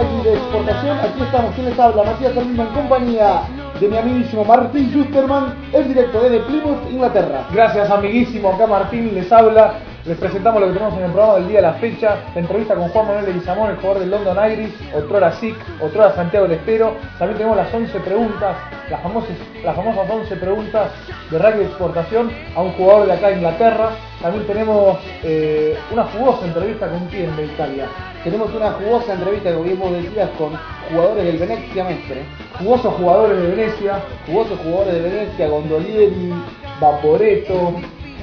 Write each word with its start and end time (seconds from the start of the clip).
emisión 0.00 0.22
de 0.22 0.34
Exportación. 0.34 0.98
Aquí 0.98 1.22
estamos, 1.22 1.54
quien 1.54 1.66
les 1.66 1.78
habla, 1.78 2.02
Matías 2.04 2.34
Salvino, 2.34 2.62
en 2.62 2.68
compañía 2.74 3.42
de 3.80 3.88
mi 3.88 3.96
amiguísimo 3.96 4.44
Martín 4.44 4.90
Schusterman, 4.90 5.54
en 5.72 5.88
directo 5.88 6.20
desde 6.20 6.40
Plymouth, 6.40 6.90
Inglaterra. 6.90 7.46
Gracias, 7.52 7.90
amiguísimo. 7.90 8.50
Acá 8.50 8.66
Martín 8.66 9.14
les 9.14 9.30
habla. 9.32 9.74
Les 10.04 10.16
presentamos 10.16 10.60
lo 10.60 10.68
que 10.68 10.74
tenemos 10.74 10.96
en 10.98 11.04
el 11.04 11.10
programa 11.10 11.34
del 11.34 11.48
día 11.48 11.56
de 11.56 11.66
la 11.66 11.74
fecha. 11.74 12.16
La 12.34 12.40
entrevista 12.40 12.74
con 12.74 12.88
Juan 12.88 13.06
Manuel 13.08 13.26
Leguizamón, 13.26 13.70
el 13.70 13.76
jugador 13.76 13.98
del 13.98 14.10
London 14.10 14.52
Irish, 14.52 14.74
otrora 14.94 15.32
SIC, 15.32 15.56
otrora 15.82 16.14
Santiago 16.14 16.46
del 16.46 16.58
Estero. 16.58 16.94
También 17.18 17.36
tenemos 17.36 17.56
las 17.56 17.74
11 17.74 18.00
preguntas, 18.00 18.56
las 18.90 19.00
famosas, 19.02 19.30
las 19.64 19.76
famosas 19.76 20.10
11 20.10 20.36
preguntas 20.36 20.90
de 21.30 21.38
rugby 21.38 21.64
exportación 21.64 22.30
a 22.54 22.62
un 22.62 22.72
jugador 22.72 23.06
de 23.06 23.12
acá 23.12 23.28
de 23.28 23.34
Inglaterra. 23.34 23.90
También 24.22 24.46
tenemos 24.46 24.98
eh, 25.22 25.76
una 25.92 26.04
jugosa 26.04 26.46
entrevista 26.46 26.88
con 26.88 27.06
quién 27.06 27.36
de 27.36 27.46
Italia. 27.46 27.88
Tenemos 28.24 28.52
una 28.54 28.72
jugosa 28.72 29.14
entrevista, 29.14 29.52
como 29.52 29.64
vimos 29.64 29.92
decías, 29.92 30.30
con 30.38 30.52
jugadores 30.90 31.24
del 31.24 31.38
Venezia 31.38 31.84
Mestre. 31.84 32.22
Jugosos 32.58 32.94
jugadores 32.94 33.40
de 33.40 33.48
Venecia, 33.48 34.00
Jugosos 34.26 34.58
jugadores 34.60 34.94
de 34.94 35.00
Venecia, 35.02 35.48
Gondolieri, 35.48 36.32
Vaporeto. 36.80 37.74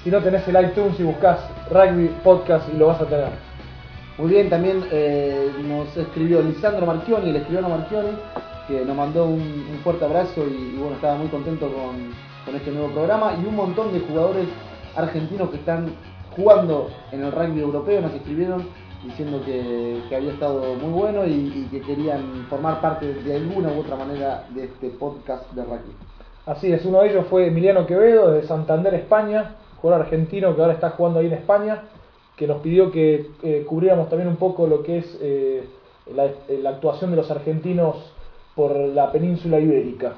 Si 0.02 0.10
no 0.10 0.22
tenés 0.22 0.48
el 0.48 0.64
iTunes 0.64 0.98
y 0.98 1.02
buscas 1.02 1.40
rugby 1.70 2.08
podcast 2.24 2.66
y 2.72 2.76
lo 2.78 2.86
vas 2.86 3.02
a 3.02 3.06
tener. 3.06 3.28
Muy 4.16 4.30
bien, 4.30 4.48
también 4.50 4.82
eh, 4.90 5.50
nos 5.62 5.94
escribió 5.96 6.40
Lisandro 6.42 6.84
Marchioni, 6.86 7.30
el 7.30 7.36
escribano 7.36 7.68
Marchioni, 7.68 8.10
que 8.70 8.84
nos 8.84 8.96
mandó 8.96 9.26
un, 9.26 9.80
fuerte 9.82 10.04
abrazo 10.04 10.44
y, 10.46 10.76
bueno, 10.78 10.94
estaba 10.94 11.16
muy 11.16 11.28
contento 11.28 11.68
con, 11.68 12.30
este 12.54 12.72
nuevo 12.72 12.88
programa 12.88 13.34
y 13.40 13.46
un 13.46 13.54
montón 13.54 13.92
de 13.92 14.00
jugadores 14.00 14.48
argentinos 14.96 15.50
que 15.50 15.56
están 15.56 15.92
jugando 16.34 16.90
en 17.12 17.22
el 17.22 17.30
rugby 17.30 17.60
europeo 17.60 18.00
nos 18.00 18.12
escribieron 18.12 18.66
diciendo 19.04 19.40
que, 19.44 20.02
había 20.12 20.32
estado 20.32 20.74
muy 20.74 20.90
bueno 20.90 21.24
y, 21.26 21.68
que 21.70 21.80
querían 21.80 22.46
formar 22.48 22.80
parte 22.80 23.14
de 23.14 23.36
alguna 23.36 23.68
u 23.68 23.80
otra 23.80 23.94
manera 23.94 24.46
de 24.50 24.64
este 24.64 24.88
podcast 24.88 25.48
de 25.52 25.62
rugby. 25.62 25.94
Así 26.44 26.72
es, 26.72 26.84
uno 26.84 27.02
de 27.02 27.10
ellos 27.10 27.26
fue 27.30 27.46
Emiliano 27.46 27.86
Quevedo 27.86 28.32
de 28.32 28.42
Santander, 28.42 28.94
España, 28.94 29.54
jugador 29.80 30.06
argentino 30.06 30.56
que 30.56 30.62
ahora 30.62 30.74
está 30.74 30.90
jugando 30.90 31.20
ahí 31.20 31.26
en 31.26 31.34
España, 31.34 31.82
que 32.36 32.48
nos 32.48 32.60
pidió 32.62 32.90
que 32.90 33.30
eh, 33.44 33.64
cubriéramos 33.68 34.08
también 34.08 34.28
un 34.28 34.36
poco 34.36 34.66
lo 34.66 34.82
que 34.82 34.98
es 34.98 35.18
eh, 35.20 35.68
la 36.16 36.70
actuación 36.70 37.12
de 37.12 37.16
los 37.16 37.30
argentinos 37.30 38.12
por 38.60 38.76
la 38.76 39.10
península 39.10 39.58
ibérica. 39.58 40.12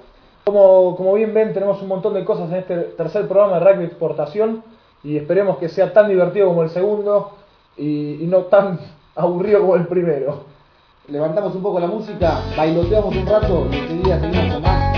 Como, 0.44 0.96
como 0.96 1.14
bien 1.14 1.32
ven, 1.32 1.54
tenemos 1.54 1.80
un 1.80 1.86
montón 1.86 2.12
de 2.14 2.24
cosas 2.24 2.50
en 2.50 2.56
este 2.56 2.76
tercer 2.76 3.28
programa 3.28 3.60
de 3.60 3.72
rugby 3.72 3.84
exportación 3.84 4.64
y 5.04 5.16
esperemos 5.16 5.58
que 5.58 5.68
sea 5.68 5.92
tan 5.92 6.08
divertido 6.08 6.48
como 6.48 6.64
el 6.64 6.70
segundo 6.70 7.36
y, 7.76 8.18
no 8.22 8.38
tan 8.46 8.80
aburrido 9.14 9.60
como 9.60 9.76
el 9.76 9.86
primero. 9.86 10.42
Levantamos 11.06 11.54
un 11.54 11.62
poco 11.62 11.78
la 11.78 11.86
música, 11.86 12.40
bailoteamos 12.56 13.14
un 13.14 13.26
rato 13.26 13.68
y 13.70 13.76
enseguida 13.76 14.18
seguimos 14.18 14.54
con 14.54 14.62
más 14.62 14.91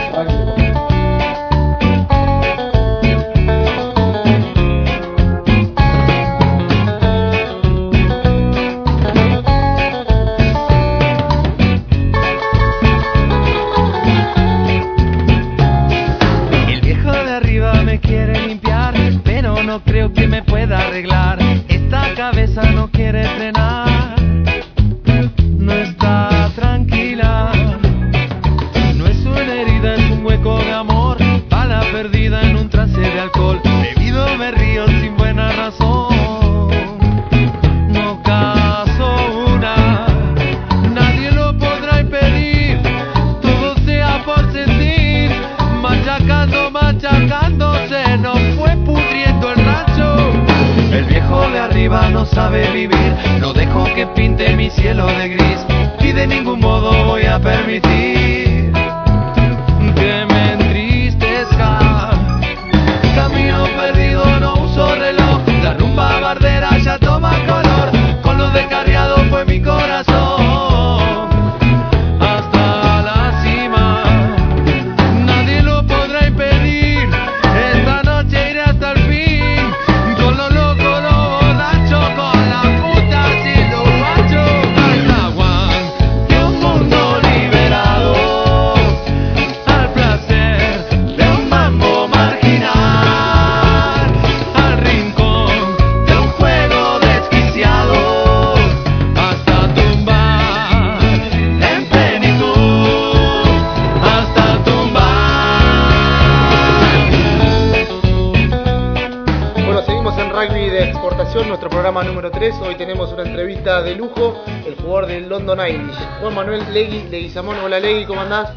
tenemos 112.87 113.11
una 113.15 113.23
entrevista 113.23 113.81
de 113.81 113.95
lujo, 113.95 114.45
el 114.67 114.75
jugador 114.75 115.07
del 115.07 115.27
London 115.27 115.59
Irish, 115.67 115.97
Juan 116.21 116.35
Manuel 116.35 116.63
Legui, 116.71 117.05
Leguizamón. 117.09 117.57
Hola 117.61 117.81
Legui, 117.81 118.05
¿cómo 118.05 118.21
andás? 118.21 118.55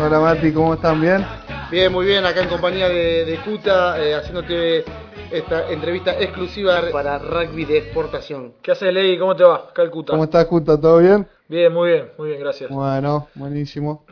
Hola 0.00 0.20
Mati, 0.20 0.52
¿cómo 0.52 0.74
están? 0.74 1.00
¿Bien? 1.00 1.26
Bien, 1.72 1.90
muy 1.90 2.06
bien, 2.06 2.24
acá 2.24 2.42
en 2.42 2.48
compañía 2.48 2.88
de, 2.88 3.24
de 3.24 3.36
Cuta, 3.38 4.00
eh, 4.00 4.14
haciéndote 4.14 4.84
esta 5.28 5.72
entrevista 5.72 6.12
exclusiva 6.20 6.82
para 6.92 7.18
Rugby 7.18 7.64
de 7.64 7.78
Exportación. 7.78 8.54
¿Qué 8.62 8.70
haces, 8.70 8.94
Legui? 8.94 9.18
¿Cómo 9.18 9.34
te 9.34 9.42
va? 9.42 9.72
Calcuta. 9.74 10.12
¿Cómo 10.12 10.22
estás, 10.22 10.44
Cuta? 10.44 10.80
¿Todo 10.80 10.98
bien? 10.98 11.26
Bien, 11.48 11.72
muy 11.72 11.90
bien, 11.90 12.12
muy 12.16 12.28
bien, 12.28 12.38
gracias. 12.38 12.70
Bueno, 12.70 13.26
buenísimo. 13.34 14.04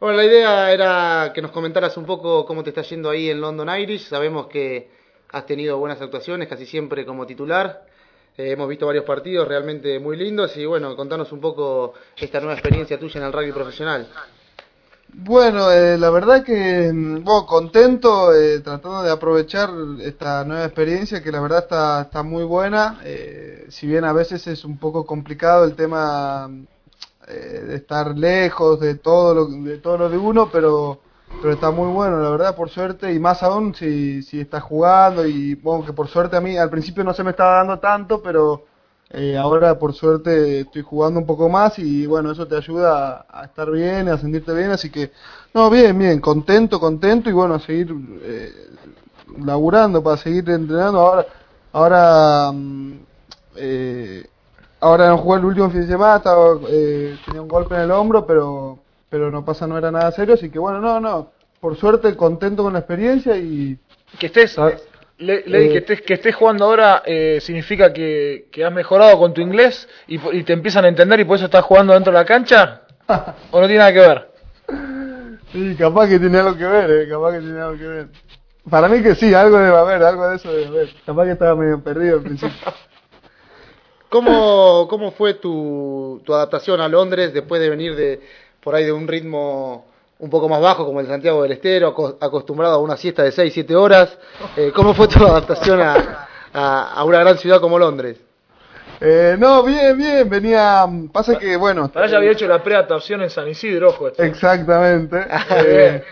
Bueno, 0.00 0.16
la 0.16 0.24
idea 0.24 0.72
era 0.72 1.32
que 1.34 1.42
nos 1.42 1.50
comentaras 1.50 1.94
un 1.98 2.06
poco 2.06 2.46
cómo 2.46 2.62
te 2.62 2.70
está 2.70 2.80
yendo 2.80 3.10
ahí 3.10 3.28
en 3.28 3.42
London 3.42 3.68
Irish. 3.68 4.08
Sabemos 4.08 4.46
que 4.46 4.90
has 5.30 5.44
tenido 5.44 5.76
buenas 5.76 6.00
actuaciones, 6.00 6.48
casi 6.48 6.64
siempre 6.64 7.04
como 7.04 7.26
titular. 7.26 7.82
Eh, 8.38 8.52
hemos 8.52 8.68
visto 8.68 8.86
varios 8.86 9.04
partidos 9.04 9.48
realmente 9.48 9.98
muy 9.98 10.16
lindos 10.16 10.56
y 10.56 10.64
bueno, 10.64 10.94
contanos 10.94 11.32
un 11.32 11.40
poco 11.40 11.94
esta 12.16 12.38
nueva 12.38 12.54
experiencia 12.54 12.96
tuya 12.96 13.18
en 13.18 13.26
el 13.26 13.32
rugby 13.32 13.50
profesional. 13.50 14.06
Bueno, 15.12 15.72
eh, 15.72 15.98
la 15.98 16.10
verdad 16.10 16.44
que 16.44 16.92
mm, 16.92 17.24
bueno, 17.24 17.46
contento, 17.46 18.32
eh, 18.32 18.60
tratando 18.60 19.02
de 19.02 19.10
aprovechar 19.10 19.70
esta 20.00 20.44
nueva 20.44 20.66
experiencia 20.66 21.20
que 21.20 21.32
la 21.32 21.40
verdad 21.40 21.64
está, 21.64 22.02
está 22.02 22.22
muy 22.22 22.44
buena. 22.44 23.00
Eh, 23.04 23.66
si 23.70 23.88
bien 23.88 24.04
a 24.04 24.12
veces 24.12 24.46
es 24.46 24.64
un 24.64 24.78
poco 24.78 25.04
complicado 25.04 25.64
el 25.64 25.74
tema 25.74 26.48
eh, 27.26 27.32
de 27.66 27.74
estar 27.74 28.16
lejos 28.16 28.78
de 28.78 28.94
todo 28.94 29.34
lo 29.34 29.46
de 29.46 29.78
todo 29.78 29.98
lo 29.98 30.08
de 30.08 30.16
uno, 30.16 30.48
pero 30.52 31.00
pero 31.40 31.52
está 31.52 31.70
muy 31.70 31.92
bueno, 31.92 32.20
la 32.20 32.30
verdad, 32.30 32.56
por 32.56 32.68
suerte, 32.70 33.12
y 33.12 33.18
más 33.18 33.42
aún 33.42 33.74
si, 33.74 34.22
si 34.22 34.40
está 34.40 34.60
jugando, 34.60 35.26
y 35.26 35.54
bueno, 35.54 35.84
que 35.84 35.92
por 35.92 36.08
suerte 36.08 36.36
a 36.36 36.40
mí 36.40 36.56
al 36.56 36.70
principio 36.70 37.04
no 37.04 37.14
se 37.14 37.22
me 37.22 37.30
estaba 37.30 37.58
dando 37.58 37.78
tanto, 37.78 38.20
pero 38.22 38.64
eh, 39.10 39.36
ahora 39.38 39.78
por 39.78 39.94
suerte 39.94 40.60
estoy 40.60 40.82
jugando 40.82 41.20
un 41.20 41.26
poco 41.26 41.48
más. 41.48 41.78
Y 41.78 42.06
bueno, 42.06 42.32
eso 42.32 42.46
te 42.46 42.56
ayuda 42.56 43.26
a, 43.28 43.40
a 43.42 43.44
estar 43.44 43.70
bien, 43.70 44.08
a 44.08 44.18
sentirte 44.18 44.52
bien, 44.54 44.70
así 44.70 44.90
que, 44.90 45.12
no, 45.54 45.70
bien, 45.70 45.98
bien, 45.98 46.20
contento, 46.20 46.80
contento. 46.80 47.30
Y 47.30 47.32
bueno, 47.32 47.54
a 47.54 47.60
seguir 47.60 47.94
eh, 48.22 48.52
laburando 49.44 50.02
para 50.02 50.16
seguir 50.16 50.48
entrenando. 50.50 51.00
Ahora, 51.00 51.26
ahora, 51.72 52.52
mm, 52.52 52.92
eh, 53.56 54.26
ahora 54.80 55.08
no 55.08 55.18
jugué 55.18 55.38
el 55.38 55.44
último 55.46 55.70
fin 55.70 55.80
de 55.82 55.86
semana, 55.88 56.16
estaba, 56.16 56.58
eh, 56.68 57.16
tenía 57.24 57.42
un 57.42 57.48
golpe 57.48 57.74
en 57.74 57.82
el 57.82 57.90
hombro, 57.90 58.26
pero 58.26 58.78
pero 59.10 59.30
no 59.30 59.44
pasa, 59.44 59.66
no 59.66 59.76
era 59.78 59.90
nada 59.90 60.10
serio, 60.12 60.34
así 60.34 60.50
que 60.50 60.58
bueno, 60.58 60.80
no, 60.80 61.00
no, 61.00 61.32
por 61.60 61.76
suerte 61.76 62.14
contento 62.16 62.62
con 62.62 62.72
la 62.72 62.80
experiencia 62.80 63.36
y 63.36 63.78
Que 64.18 64.26
estés, 64.26 64.52
¿sabes? 64.52 64.86
Le- 65.18 65.42
Legui, 65.46 65.66
Eh, 65.68 65.72
que 65.72 65.78
estés, 65.78 66.02
que 66.02 66.14
estés 66.14 66.34
jugando 66.36 66.64
ahora 66.66 67.02
eh, 67.04 67.38
significa 67.40 67.92
que, 67.92 68.46
que 68.52 68.64
has 68.64 68.72
mejorado 68.72 69.18
con 69.18 69.34
tu 69.34 69.40
inglés 69.40 69.88
y 70.06 70.18
te 70.44 70.52
empiezan 70.52 70.84
a 70.84 70.88
entender 70.88 71.18
y 71.20 71.24
por 71.24 71.36
eso 71.36 71.46
estás 71.46 71.64
jugando 71.64 71.92
dentro 71.92 72.12
de 72.12 72.18
la 72.18 72.24
cancha. 72.24 72.82
¿O 73.50 73.60
no 73.60 73.66
tiene 73.66 73.78
nada 73.78 73.92
que 73.92 73.98
ver? 74.00 74.28
sí, 75.52 75.74
capaz 75.76 76.08
que 76.08 76.18
tiene 76.18 76.38
algo 76.38 76.56
que 76.56 76.64
ver, 76.66 76.90
eh, 76.90 77.08
capaz 77.08 77.32
que 77.32 77.40
tiene 77.40 77.60
algo 77.60 77.76
que 77.78 77.86
ver. 77.86 78.08
Para 78.70 78.86
mí 78.88 79.02
que 79.02 79.14
sí, 79.14 79.32
algo 79.34 79.58
debe 79.58 79.76
haber, 79.76 80.02
algo 80.02 80.28
de 80.28 80.36
eso 80.36 80.52
debe 80.52 80.66
haber. 80.66 80.88
Capaz 81.06 81.24
que 81.24 81.32
estaba 81.32 81.56
medio 81.56 81.82
perdido 81.82 82.16
al 82.18 82.22
principio. 82.22 82.56
¿Cómo, 84.10 84.86
cómo 84.88 85.10
fue 85.12 85.34
tu, 85.34 86.22
tu 86.24 86.32
adaptación 86.34 86.80
a 86.80 86.88
Londres 86.88 87.32
después 87.34 87.60
de 87.60 87.68
venir 87.68 87.94
de 87.94 88.20
por 88.68 88.74
ahí 88.74 88.84
de 88.84 88.92
un 88.92 89.08
ritmo 89.08 89.86
un 90.18 90.28
poco 90.28 90.46
más 90.46 90.60
bajo 90.60 90.84
como 90.84 91.00
el 91.00 91.06
Santiago 91.06 91.42
del 91.42 91.52
Estero, 91.52 91.88
aco- 91.94 92.18
acostumbrado 92.20 92.74
a 92.74 92.78
una 92.78 92.98
siesta 92.98 93.22
de 93.22 93.30
6-7 93.32 93.74
horas? 93.74 94.18
Eh, 94.58 94.72
¿Cómo 94.76 94.92
fue 94.92 95.08
tu 95.08 95.24
adaptación 95.26 95.80
a, 95.80 96.28
a, 96.52 96.92
a 96.92 97.04
una 97.04 97.20
gran 97.20 97.38
ciudad 97.38 97.62
como 97.62 97.78
Londres? 97.78 98.18
Eh, 99.00 99.36
no, 99.38 99.62
bien, 99.62 99.96
bien, 99.96 100.28
venía, 100.28 100.84
pasa 101.10 101.38
que 101.38 101.56
bueno. 101.56 101.88
Para 101.90 102.08
ya 102.08 102.18
había 102.18 102.32
hecho 102.32 102.46
la 102.46 102.62
preadaptación 102.62 103.22
en 103.22 103.30
San 103.30 103.48
Isidro, 103.48 103.88
ojo. 103.88 104.08
este. 104.08 104.26
Exactamente. 104.26 105.16
Eh, 105.64 106.02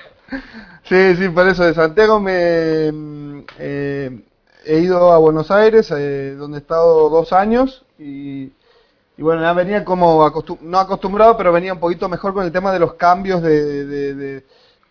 sí, 0.84 1.16
sí, 1.16 1.28
por 1.28 1.46
eso 1.48 1.62
de 1.64 1.74
Santiago 1.74 2.18
me 2.18 2.90
mm, 2.90 3.40
eh, 3.58 4.18
he 4.64 4.78
ido 4.78 5.12
a 5.12 5.18
Buenos 5.18 5.50
Aires, 5.50 5.92
eh, 5.94 6.34
donde 6.38 6.56
he 6.56 6.60
estado 6.62 7.10
dos 7.10 7.34
años 7.34 7.84
y, 7.98 8.50
y 9.16 9.22
bueno, 9.22 9.42
ya 9.42 9.52
venía 9.52 9.84
como 9.84 10.24
acostum- 10.26 10.58
no 10.60 10.78
acostumbrado, 10.78 11.36
pero 11.36 11.52
venía 11.52 11.72
un 11.72 11.80
poquito 11.80 12.08
mejor 12.08 12.34
con 12.34 12.44
el 12.44 12.52
tema 12.52 12.72
de 12.72 12.78
los 12.78 12.94
cambios 12.94 13.42
de, 13.42 13.84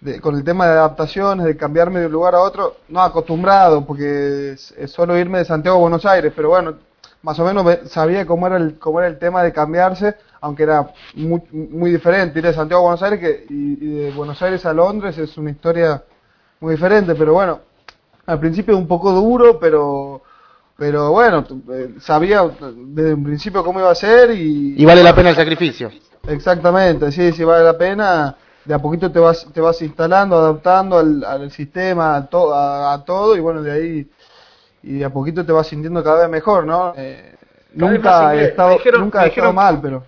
de- 0.01 0.21
con 0.21 0.35
el 0.35 0.43
tema 0.43 0.65
de 0.67 0.73
adaptaciones, 0.73 1.45
de 1.45 1.57
cambiarme 1.57 1.99
de 1.99 2.05
un 2.07 2.11
lugar 2.11 2.35
a 2.35 2.41
otro, 2.41 2.75
no 2.89 3.01
acostumbrado, 3.01 3.85
porque 3.85 4.51
es, 4.53 4.73
solo 4.91 5.17
irme 5.17 5.39
de 5.39 5.45
Santiago 5.45 5.77
a 5.77 5.81
Buenos 5.81 6.05
Aires, 6.05 6.31
pero 6.35 6.49
bueno, 6.49 6.75
más 7.23 7.39
o 7.39 7.45
menos 7.45 7.65
sabía 7.89 8.25
cómo 8.25 8.45
era 8.45 8.57
el, 8.57 8.77
cómo 8.77 8.99
era 8.99 9.07
el 9.07 9.17
tema 9.17 9.41
de 9.41 9.51
cambiarse, 9.51 10.15
aunque 10.41 10.63
era 10.63 10.91
muy, 11.15 11.41
muy 11.51 11.91
diferente. 11.91 12.37
Ir 12.39 12.45
de 12.45 12.53
Santiago 12.53 12.81
a 12.81 12.83
Buenos 12.83 13.01
Aires 13.03 13.19
que, 13.19 13.45
y, 13.49 13.83
y 13.83 13.89
de 14.05 14.11
Buenos 14.11 14.39
Aires 14.43 14.63
a 14.65 14.73
Londres 14.73 15.17
es 15.17 15.35
una 15.37 15.49
historia 15.51 16.03
muy 16.59 16.75
diferente, 16.75 17.15
pero 17.15 17.33
bueno, 17.33 17.59
al 18.27 18.39
principio 18.39 18.77
un 18.77 18.87
poco 18.87 19.11
duro, 19.11 19.59
pero 19.59 20.21
pero 20.77 21.11
bueno, 21.11 21.45
eh, 21.71 21.95
sabía 22.01 22.43
desde 22.59 23.13
un 23.13 23.23
principio 23.23 23.63
cómo 23.63 23.79
iba 23.79 23.91
a 23.91 23.95
ser 23.95 24.31
y, 24.31 24.75
Y 24.77 24.85
vale 24.85 25.03
la 25.03 25.15
pena 25.15 25.29
el 25.29 25.35
sacrificio. 25.35 25.91
Exactamente, 26.27 27.11
sí, 27.11 27.31
sí 27.31 27.43
vale 27.43 27.63
la 27.63 27.77
pena. 27.77 28.35
De 28.65 28.73
a 28.73 28.79
poquito 28.79 29.11
te 29.11 29.19
vas, 29.19 29.45
te 29.53 29.61
vas 29.61 29.79
instalando, 29.83 30.35
adaptando 30.37 30.97
al, 30.97 31.23
al 31.23 31.51
sistema, 31.51 32.15
a, 32.15 32.25
to- 32.27 32.51
a, 32.53 32.93
a 32.93 33.05
todo, 33.05 33.37
y 33.37 33.39
bueno, 33.39 33.61
de 33.61 33.71
ahí, 33.71 34.07
y 34.81 34.93
de 34.97 35.05
a 35.05 35.11
poquito 35.11 35.45
te 35.45 35.51
vas 35.51 35.67
sintiendo 35.67 36.03
cada 36.03 36.21
vez 36.21 36.29
mejor, 36.29 36.65
¿no? 36.65 36.93
Eh, 36.97 37.35
vez 37.73 37.79
más 37.79 37.91
nunca 37.91 38.35
he 38.35 38.43
estado, 38.45 38.69
nunca 38.99 39.25
he 39.25 39.27
estado 39.29 39.51
dijeron- 39.51 39.55
mal, 39.55 39.79
pero. 39.81 40.03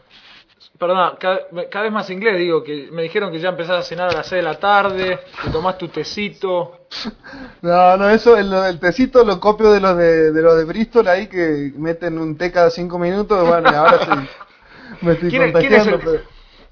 Perdona, 0.78 1.16
cada, 1.20 1.40
cada 1.72 1.84
vez 1.86 1.92
más 1.92 2.10
inglés, 2.12 2.38
digo, 2.38 2.64
que 2.64 2.90
me 2.92 3.02
dijeron 3.02 3.32
que 3.32 3.40
ya 3.40 3.50
empezás 3.50 3.80
a 3.80 3.82
cenar 3.82 4.10
a 4.10 4.14
las 4.14 4.28
6 4.28 4.44
de 4.44 4.44
la 4.44 4.60
tarde, 4.60 5.20
que 5.44 5.50
tomás 5.50 5.78
tu 5.78 5.88
tecito. 5.88 6.74
No, 7.62 7.98
no, 7.98 8.10
eso, 8.10 8.38
el, 8.38 8.54
el 8.54 8.80
tecito 8.80 9.26
lo 9.26 9.40
copio 9.40 9.72
de 9.72 9.80
los 9.82 9.98
de, 9.98 10.32
de 10.32 10.42
los 10.42 10.56
de 10.58 10.64
Bristol 10.64 11.08
ahí 11.08 11.28
que 11.28 11.74
meten 11.76 12.18
un 12.20 12.38
té 12.38 12.52
cada 12.52 12.70
cinco 12.70 12.98
minutos, 13.00 13.46
bueno, 13.48 13.70
y 13.72 13.76
ahora 13.76 14.00
sí, 14.06 14.12
me 15.02 15.14
estoy 15.14 15.30
¿Quién 15.30 15.42
es, 15.44 15.52
quién 15.54 15.74
es 15.74 15.80
contagiando, 15.84 16.14
el, 16.14 16.22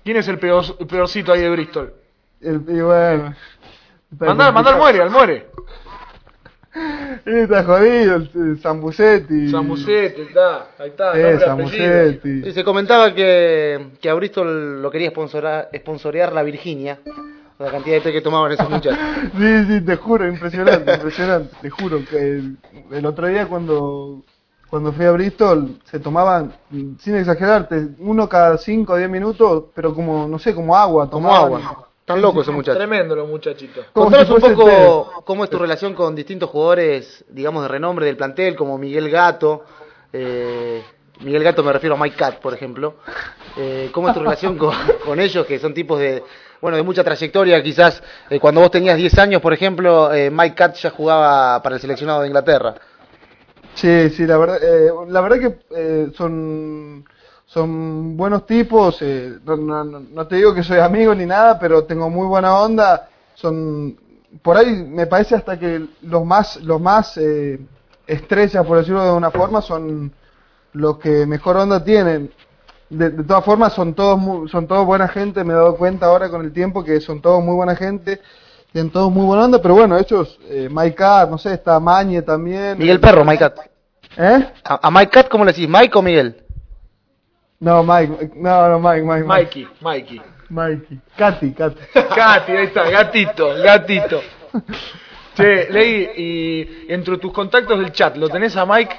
quién 0.04 0.18
es 0.18 0.28
el 0.28 0.40
peor- 0.40 0.88
peorcito 0.88 1.34
ahí 1.34 1.42
de 1.42 1.50
Bristol? 1.50 1.94
el- 2.42 2.64
y 2.68 2.82
bueno. 2.82 3.36
al 4.22 4.38
complicado. 4.38 4.78
muere, 4.78 5.02
al 5.02 5.10
muere. 5.10 5.48
Está 7.26 7.64
jodido, 7.64 8.16
el, 8.16 8.60
Zambucetti. 8.62 9.50
Samusete, 9.50 10.24
está, 10.24 10.68
ahí 10.78 10.90
está. 10.90 11.40
Zambucetti. 11.40 12.48
Y 12.48 12.52
se 12.52 12.64
comentaba 12.64 13.14
que, 13.14 13.92
que 14.02 14.10
a 14.10 14.14
Bristol 14.14 14.82
lo 14.82 14.92
quería 14.92 15.10
sponsorar, 15.10 15.70
sponsorear 15.76 16.34
la 16.34 16.44
Virginia, 16.44 17.00
la 17.58 17.72
cantidad 17.72 17.96
de 17.96 18.02
té 18.02 18.12
que 18.12 18.22
tomaban 18.22 18.52
esos 18.52 18.70
muchachos. 18.70 19.00
Sí, 19.38 19.66
sí, 19.66 19.82
te 19.82 19.96
juro, 19.96 20.28
impresionante, 20.28 20.94
impresionante. 20.94 21.56
Te 21.62 21.70
juro 21.70 22.04
que 22.06 22.18
el, 22.18 22.58
el 22.92 23.06
otro 23.06 23.28
día 23.28 23.48
cuando, 23.48 24.22
cuando 24.70 24.92
fui 24.92 25.06
a 25.06 25.12
Bristol 25.12 25.80
se 25.86 26.00
tomaban, 26.00 26.54
sin 27.00 27.16
exagerarte, 27.16 27.88
uno 28.00 28.28
cada 28.28 28.58
5 28.58 28.94
o 28.94 28.98
10 28.98 29.10
minutos, 29.10 29.66
pero 29.74 29.94
como, 29.94 30.28
no 30.28 30.38
sé, 30.40 30.54
como 30.54 30.76
agua. 30.76 31.10
Como 31.10 31.28
tomaban. 31.28 31.64
agua. 31.64 31.85
Están 32.06 32.22
locos 32.22 32.44
esos 32.44 32.54
muchachos. 32.54 32.78
Tremendo 32.78 33.16
los 33.16 33.28
muchachitos. 33.28 33.88
Contanos 33.92 34.30
un 34.30 34.40
poco 34.40 35.24
cómo 35.26 35.44
es 35.44 35.50
tu 35.50 35.58
relación 35.58 35.96
con 35.96 36.14
distintos 36.16 36.52
jugadores, 36.52 37.26
digamos, 37.30 37.64
de 37.64 37.68
renombre 37.68 38.06
del 38.06 38.16
plantel, 38.16 38.56
como 38.56 38.78
Miguel 38.78 39.10
Gato. 39.10 39.64
eh, 40.14 40.84
Miguel 41.22 41.44
Gato 41.44 41.64
me 41.64 41.74
refiero 41.74 41.96
a 41.96 41.98
Mike 41.98 42.16
Cat, 42.16 42.40
por 42.42 42.54
ejemplo. 42.54 42.98
Eh, 43.58 43.90
¿Cómo 43.92 44.08
es 44.10 44.14
tu 44.14 44.20
relación 44.20 44.56
con, 44.56 44.72
con 45.06 45.20
ellos, 45.20 45.48
que 45.48 45.58
son 45.58 45.74
tipos 45.74 45.98
de, 45.98 46.22
bueno, 46.62 46.78
de 46.78 46.84
mucha 46.84 47.04
trayectoria? 47.04 47.64
Quizás 47.64 48.04
eh, 48.30 48.40
cuando 48.40 48.62
vos 48.62 48.70
tenías 48.70 48.98
10 48.98 49.18
años, 49.18 49.42
por 49.42 49.54
ejemplo, 49.54 50.14
eh, 50.14 50.30
Mike 50.30 50.56
Cat 50.56 50.76
ya 50.76 50.92
jugaba 50.92 51.60
para 51.64 51.74
el 51.78 51.82
seleccionado 51.82 52.22
de 52.22 52.28
Inglaterra. 52.28 52.76
Sí, 53.74 54.12
sí, 54.12 54.28
la 54.28 54.38
verdad, 54.38 54.60
eh, 54.62 54.92
la 55.08 55.22
verdad 55.22 55.40
que 55.40 55.58
eh, 55.76 56.08
son, 56.16 57.04
son 57.56 58.18
buenos 58.18 58.46
tipos. 58.46 58.98
eh, 59.02 59.38
no, 59.46 59.56
no- 59.56 60.02
no- 60.02 60.28
te 60.28 60.36
digo 60.36 60.54
que 60.54 60.62
soy 60.62 60.80
amigo 60.80 61.16
ni 61.16 61.26
nada, 61.26 61.58
pero 61.58 61.86
tengo 61.86 62.10
muy 62.10 62.28
buena 62.28 62.60
onda. 62.60 63.08
Son, 63.34 63.96
por 64.42 64.58
ahí 64.58 64.76
me 64.90 65.08
parece 65.08 65.36
hasta 65.36 65.58
que 65.58 65.86
los 66.02 66.26
más, 66.26 66.58
los 66.58 66.82
más 66.82 67.16
eh, 67.18 67.58
estrellas, 68.08 68.66
por 68.66 68.78
decirlo 68.80 69.06
de 69.06 69.12
una 69.14 69.32
forma, 69.32 69.62
son 69.62 70.12
los 70.74 70.98
que 70.98 71.26
mejor 71.26 71.56
onda 71.56 71.82
tienen. 71.82 72.30
De, 72.90 73.10
de 73.10 73.24
todas 73.24 73.46
formas, 73.46 73.72
son 73.72 73.94
todos, 73.94 74.52
son 74.52 74.68
todos 74.68 74.86
buena 74.86 75.08
gente. 75.08 75.46
Me 75.46 75.54
he 75.54 75.56
dado 75.56 75.78
cuenta 75.78 76.08
ahora 76.08 76.30
con 76.30 76.42
el 76.44 76.52
tiempo 76.52 76.84
que 76.84 77.00
son 77.00 77.22
todos 77.22 77.42
muy 77.42 77.56
buena 77.56 77.78
gente. 77.78 78.20
Tienen 78.74 78.92
todos 78.92 79.10
muy 79.10 79.26
buena 79.26 79.46
onda, 79.46 79.62
pero 79.62 79.76
bueno, 79.76 79.98
ellos, 79.98 80.38
eh, 80.50 80.68
Mike 80.70 81.02
no 81.30 81.38
sé, 81.38 81.54
está 81.54 81.80
Mañe 81.80 82.22
también. 82.22 82.78
Miguel 82.78 83.00
Perro, 83.00 83.24
Mike 83.24 83.40
Cat. 83.40 83.60
¿Eh? 84.18 84.46
¿A, 84.66 84.88
a 84.88 84.92
Mike 84.92 85.10
Cat 85.12 85.30
cómo 85.30 85.46
le 85.46 85.54
decís? 85.54 85.70
¿Mike 85.70 85.98
o 85.98 86.02
Miguel? 86.02 86.45
No, 87.60 87.84
Mike, 87.84 88.32
no, 88.36 88.70
no, 88.70 88.80
Mike, 88.80 89.04
Mike, 89.04 89.24
Mike. 89.26 89.28
Mikey, 89.28 89.68
Mikey. 89.82 90.22
Mikey. 90.50 91.00
Katy, 91.18 91.52
Katy. 91.54 91.78
Katy, 91.94 92.52
ahí 92.52 92.66
está, 92.66 92.90
gatito, 92.90 93.48
gatito. 93.64 94.22
Che, 95.36 95.68
Ley, 95.70 96.10
y 96.16 96.94
entre 96.94 97.18
tus 97.18 97.32
contactos 97.34 97.80
del 97.80 97.92
chat, 97.92 98.16
¿lo 98.18 98.30
tenés 98.30 98.56
a 98.56 98.66
Mike? 98.66 98.96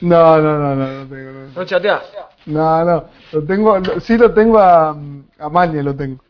No, 0.00 0.38
no, 0.38 0.58
no, 0.58 0.74
no, 0.74 0.86
no 1.04 1.06
tengo. 1.08 1.30
No, 1.30 1.48
¿No 1.54 1.64
chateás? 1.64 2.02
no, 2.46 2.84
no, 2.84 3.04
lo 3.32 3.42
tengo, 3.44 3.78
lo- 3.78 4.00
sí 4.00 4.18
lo 4.18 4.32
tengo 4.32 4.58
a, 4.58 4.90
a 5.38 5.48
Mañe, 5.48 5.82
lo 5.82 5.94
tengo. 5.94 6.22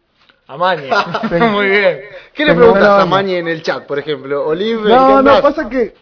A 0.47 0.57
Mañe. 0.57 0.91
Tengo. 1.29 1.47
Muy 1.53 1.69
bien. 1.69 2.01
¿Qué 2.35 2.45
le 2.45 2.55
preguntas 2.55 3.03
a. 3.03 3.07
Mañi 3.07 3.37
en 3.37 3.49
el 3.49 3.63
chat, 3.63 3.87
por 3.87 3.99
ejemplo? 3.99 4.47
Oliver, 4.47 4.85
¿qué 4.85 4.89
No, 4.91 5.23
no, 5.23 5.41
pasa 5.41 5.69
que, 5.69 5.95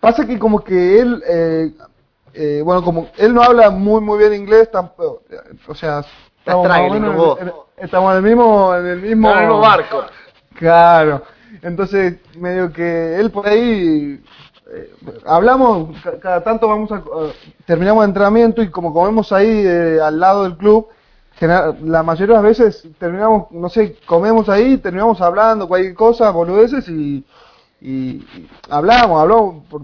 pasa 0.00 0.26
que 0.26 0.38
como 0.38 0.62
que 0.62 1.00
él, 1.00 1.22
eh, 1.26 1.70
eh, 2.36 2.62
bueno, 2.62 2.82
como 2.84 3.08
él 3.16 3.34
no 3.34 3.42
habla 3.42 3.70
muy, 3.70 4.00
muy 4.00 4.18
bien 4.18 4.34
inglés, 4.34 4.70
tampoco, 4.70 5.22
o 5.68 5.74
sea, 5.74 6.04
estamos 6.38 6.68
más 6.68 6.78
o 6.78 6.82
struggling 6.84 7.02
menos 7.02 7.16
como 7.16 7.38
en- 7.40 7.48
en- 7.48 7.54
estamos 7.84 8.10
en 8.12 8.16
el 8.18 8.22
mismo, 8.22 8.74
en 8.74 8.86
el 8.86 9.00
mismo, 9.00 9.30
En 9.30 9.38
el 9.38 9.44
mismo 9.46 9.60
barco. 9.60 10.02
Claro. 10.54 11.22
Entonces, 11.62 12.14
medio 12.38 12.72
que 12.72 13.16
él 13.16 13.30
por 13.30 13.46
ahí 13.48 14.22
eh, 14.74 14.92
hablamos, 15.24 15.96
ca- 16.02 16.18
cada 16.20 16.42
tanto 16.44 16.68
vamos 16.68 16.90
a 16.92 16.96
eh, 16.96 17.32
terminamos 17.64 18.02
el 18.04 18.10
entrenamiento 18.10 18.62
y 18.62 18.68
como 18.70 18.92
comemos 18.92 19.32
ahí 19.32 19.62
eh, 19.64 19.98
al 20.02 20.18
lado 20.20 20.42
del 20.44 20.56
club, 20.56 20.88
la 21.40 22.02
mayoría 22.02 22.36
de 22.38 22.42
las 22.42 22.58
veces 22.58 22.88
terminamos, 22.98 23.50
no 23.50 23.68
sé, 23.68 23.96
comemos 24.06 24.48
ahí, 24.48 24.78
terminamos 24.78 25.20
hablando 25.20 25.68
cualquier 25.68 25.94
cosa, 25.94 26.30
boludeces 26.30 26.88
y, 26.88 27.24
y, 27.80 27.90
y 28.16 28.48
hablamos, 28.70 29.20
hablamos, 29.20 29.64
por- 29.66 29.82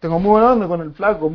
tengo 0.00 0.18
muy 0.20 0.30
buena 0.32 0.52
onda 0.52 0.68
con 0.68 0.80
el 0.82 0.92
flaco, 0.92 1.32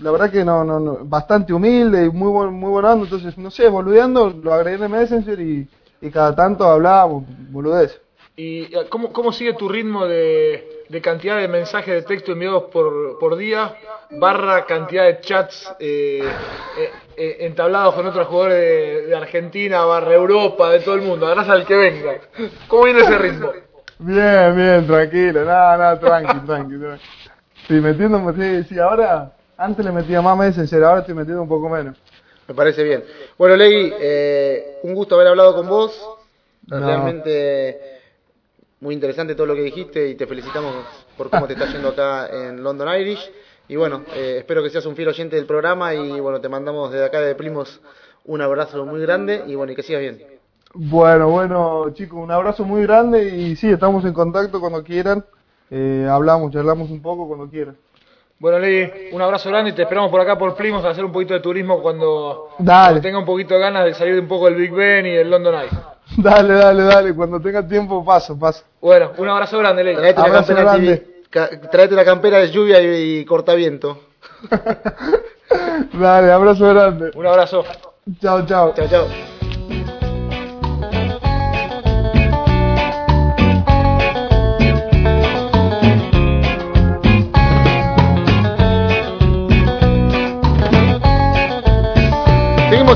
la 0.00 0.10
verdad 0.10 0.30
que 0.30 0.44
no, 0.44 0.64
no, 0.64 0.78
no, 0.78 0.98
bastante 1.02 1.52
humilde 1.52 2.04
y 2.06 2.10
muy 2.10 2.28
buen, 2.28 2.52
muy 2.52 2.70
buena 2.70 2.92
onda, 2.92 3.04
entonces, 3.04 3.36
no 3.38 3.50
sé, 3.50 3.68
boludeando, 3.68 4.30
lo 4.30 4.52
agregué 4.52 4.76
en 4.76 4.82
el 4.84 4.88
Messenger 4.90 5.40
y, 5.40 5.68
y 6.00 6.10
cada 6.10 6.34
tanto 6.34 6.64
hablábamos, 6.64 7.24
boludeces. 7.50 8.00
¿Y 8.34 8.66
cómo, 8.88 9.12
cómo 9.12 9.30
sigue 9.32 9.52
tu 9.54 9.68
ritmo 9.68 10.06
de, 10.06 10.84
de 10.88 11.00
cantidad 11.02 11.36
de 11.36 11.48
mensajes 11.48 11.94
de 11.94 12.02
texto 12.02 12.32
enviados 12.32 12.64
por, 12.72 13.18
por 13.18 13.36
día, 13.36 13.74
barra 14.10 14.64
cantidad 14.64 15.04
de 15.04 15.20
chats 15.20 15.70
eh, 15.78 16.22
eh, 16.78 16.90
eh, 17.16 17.36
entablados 17.40 17.94
con 17.94 18.06
otros 18.06 18.26
jugadores 18.28 19.06
de, 19.08 19.14
Argentina, 19.14 19.84
barra 19.84 20.14
Europa, 20.14 20.70
de 20.70 20.80
todo 20.80 20.94
el 20.94 21.02
mundo? 21.02 21.26
Agarrás 21.26 21.50
al 21.50 21.66
que 21.66 21.74
venga. 21.74 22.20
¿Cómo 22.68 22.84
viene 22.84 23.00
ese 23.00 23.18
ritmo? 23.18 23.50
Bien, 24.04 24.56
bien, 24.56 24.86
tranquilo, 24.86 25.44
nada, 25.44 25.76
nada, 25.76 26.00
tranqui, 26.00 26.46
tranqui, 26.46 26.78
tranqui. 26.78 27.04
Estoy 27.62 27.80
metiéndome, 27.80 28.32
sí, 28.32 28.68
sí, 28.68 28.78
ahora, 28.78 29.32
antes 29.56 29.84
le 29.84 29.92
metía 29.92 30.20
más 30.20 30.36
Messenger, 30.36 30.84
ahora 30.84 31.00
estoy 31.00 31.14
metiendo 31.14 31.42
un 31.42 31.48
poco 31.48 31.68
menos. 31.68 31.96
Me 32.48 32.54
parece 32.54 32.82
bien. 32.82 33.04
Bueno, 33.38 33.54
Legui, 33.54 33.92
eh, 34.00 34.78
un 34.82 34.94
gusto 34.94 35.14
haber 35.14 35.28
hablado 35.28 35.54
con 35.54 35.68
vos. 35.68 36.00
No. 36.66 36.80
Realmente 36.80 38.00
muy 38.80 38.94
interesante 38.94 39.36
todo 39.36 39.46
lo 39.46 39.54
que 39.54 39.62
dijiste 39.62 40.08
y 40.08 40.16
te 40.16 40.26
felicitamos 40.26 40.74
por 41.16 41.30
cómo 41.30 41.46
te 41.46 41.52
está 41.52 41.66
yendo 41.66 41.90
acá 41.90 42.28
en 42.32 42.62
London 42.62 42.88
Irish. 43.00 43.30
Y 43.68 43.76
bueno, 43.76 44.04
eh, 44.14 44.36
espero 44.38 44.62
que 44.62 44.70
seas 44.70 44.84
un 44.86 44.96
fiel 44.96 45.08
oyente 45.08 45.36
del 45.36 45.46
programa 45.46 45.94
y 45.94 46.18
bueno, 46.18 46.40
te 46.40 46.48
mandamos 46.48 46.90
desde 46.90 47.04
acá 47.04 47.20
de 47.20 47.36
Primos 47.36 47.80
un 48.24 48.40
abrazo 48.40 48.84
muy 48.84 49.00
grande 49.00 49.44
y 49.46 49.54
bueno, 49.54 49.72
y 49.72 49.76
que 49.76 49.84
sigas 49.84 50.02
bien. 50.02 50.31
Bueno, 50.74 51.28
bueno, 51.28 51.90
chicos, 51.92 52.18
un 52.18 52.30
abrazo 52.30 52.64
muy 52.64 52.82
grande 52.82 53.24
y 53.24 53.56
sí, 53.56 53.70
estamos 53.70 54.04
en 54.04 54.12
contacto 54.12 54.60
cuando 54.60 54.82
quieran. 54.82 55.24
Eh, 55.70 56.06
hablamos, 56.10 56.52
charlamos 56.52 56.90
un 56.90 57.02
poco 57.02 57.26
cuando 57.28 57.48
quieran. 57.48 57.76
Bueno, 58.38 58.58
Ley, 58.58 59.10
un 59.12 59.22
abrazo 59.22 59.50
grande 59.50 59.70
y 59.70 59.72
te 59.74 59.82
esperamos 59.82 60.10
por 60.10 60.20
acá 60.20 60.36
por 60.36 60.56
Plymouth 60.56 60.84
a 60.84 60.90
hacer 60.90 61.04
un 61.04 61.12
poquito 61.12 61.32
de 61.32 61.40
turismo 61.40 61.80
cuando, 61.80 62.48
tenga 63.00 63.18
un 63.18 63.24
poquito 63.24 63.54
de 63.54 63.60
ganas 63.60 63.84
de 63.84 63.94
salir 63.94 64.18
un 64.18 64.26
poco 64.26 64.46
del 64.46 64.56
Big 64.56 64.72
Ben 64.72 65.06
y 65.06 65.12
del 65.12 65.30
London 65.30 65.54
Eye. 65.54 65.70
Dale, 66.16 66.54
dale, 66.54 66.82
dale, 66.82 67.14
cuando 67.14 67.40
tenga 67.40 67.66
tiempo 67.66 68.04
paso, 68.04 68.38
paso. 68.38 68.64
Bueno, 68.80 69.12
un 69.16 69.28
abrazo 69.28 69.58
grande, 69.58 69.84
Ley. 69.84 69.94
Traete 69.94 70.20
la, 70.20 70.26
Abrazo 70.26 70.54
campera 70.54 70.72
grande. 70.72 71.06
traete 71.70 71.94
la 71.94 72.04
campera 72.04 72.38
de 72.38 72.50
lluvia 72.50 72.82
y, 72.82 73.20
y 73.20 73.24
cortaviento. 73.24 73.98
Dale, 75.94 76.32
abrazo 76.32 76.68
grande. 76.68 77.12
Un 77.14 77.26
abrazo. 77.26 77.64
Chao, 78.20 78.44
chao. 78.44 78.74
Chao, 78.74 78.88
chao. 78.88 79.31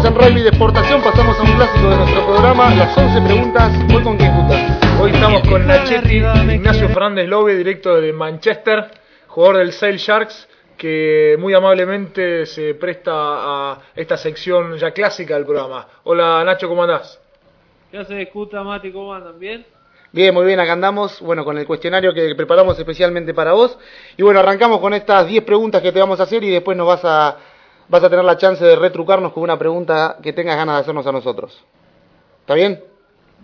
En 0.06 0.14
rugby 0.14 0.42
de 0.42 0.50
exportación, 0.50 1.02
pasamos 1.02 1.36
a 1.36 1.42
un 1.42 1.52
clásico 1.56 1.90
de 1.90 1.96
nuestro 1.96 2.26
programa, 2.26 2.72
las 2.76 2.96
11 2.96 3.22
preguntas, 3.22 3.86
voy 3.88 4.02
con 4.04 4.16
quien 4.16 4.36
gusta. 4.36 4.78
Hoy 5.00 5.10
estamos 5.10 5.42
con 5.48 5.66
Nachetti, 5.66 6.18
Ignacio 6.18 6.88
Fernández 6.90 7.28
Lobe, 7.28 7.56
directo 7.56 8.00
de 8.00 8.12
Manchester, 8.12 8.88
jugador 9.26 9.56
del 9.58 9.72
Sale 9.72 9.98
Sharks, 9.98 10.48
que 10.76 11.36
muy 11.40 11.54
amablemente 11.54 12.46
se 12.46 12.74
presta 12.74 13.12
a 13.14 13.78
esta 13.96 14.16
sección 14.16 14.76
ya 14.76 14.92
clásica 14.92 15.34
del 15.34 15.44
programa. 15.44 15.88
Hola 16.04 16.44
Nacho, 16.44 16.68
¿cómo 16.68 16.84
andás? 16.84 17.20
¿Qué 17.90 17.98
hace 17.98 18.28
Cuta, 18.28 18.62
Mati? 18.62 18.92
¿Cómo 18.92 19.12
andan? 19.12 19.36
¿Bien? 19.40 19.66
Bien, 20.12 20.32
muy 20.32 20.46
bien, 20.46 20.60
acá 20.60 20.74
andamos, 20.74 21.20
bueno, 21.20 21.44
con 21.44 21.58
el 21.58 21.66
cuestionario 21.66 22.14
que 22.14 22.32
preparamos 22.36 22.78
especialmente 22.78 23.34
para 23.34 23.54
vos. 23.54 23.76
Y 24.16 24.22
bueno, 24.22 24.38
arrancamos 24.38 24.78
con 24.78 24.94
estas 24.94 25.26
10 25.26 25.42
preguntas 25.42 25.82
que 25.82 25.90
te 25.90 25.98
vamos 25.98 26.20
a 26.20 26.22
hacer 26.22 26.44
y 26.44 26.50
después 26.50 26.76
nos 26.76 26.86
vas 26.86 27.04
a, 27.04 27.36
vas 27.88 28.02
a 28.02 28.10
tener 28.10 28.24
la 28.24 28.36
chance 28.36 28.64
de 28.64 28.76
retrucarnos 28.76 29.32
con 29.32 29.42
una 29.42 29.58
pregunta 29.58 30.16
que 30.22 30.32
tengas 30.32 30.56
ganas 30.56 30.76
de 30.76 30.80
hacernos 30.82 31.06
a 31.06 31.12
nosotros. 31.12 31.64
¿Está 32.40 32.54
bien? 32.54 32.82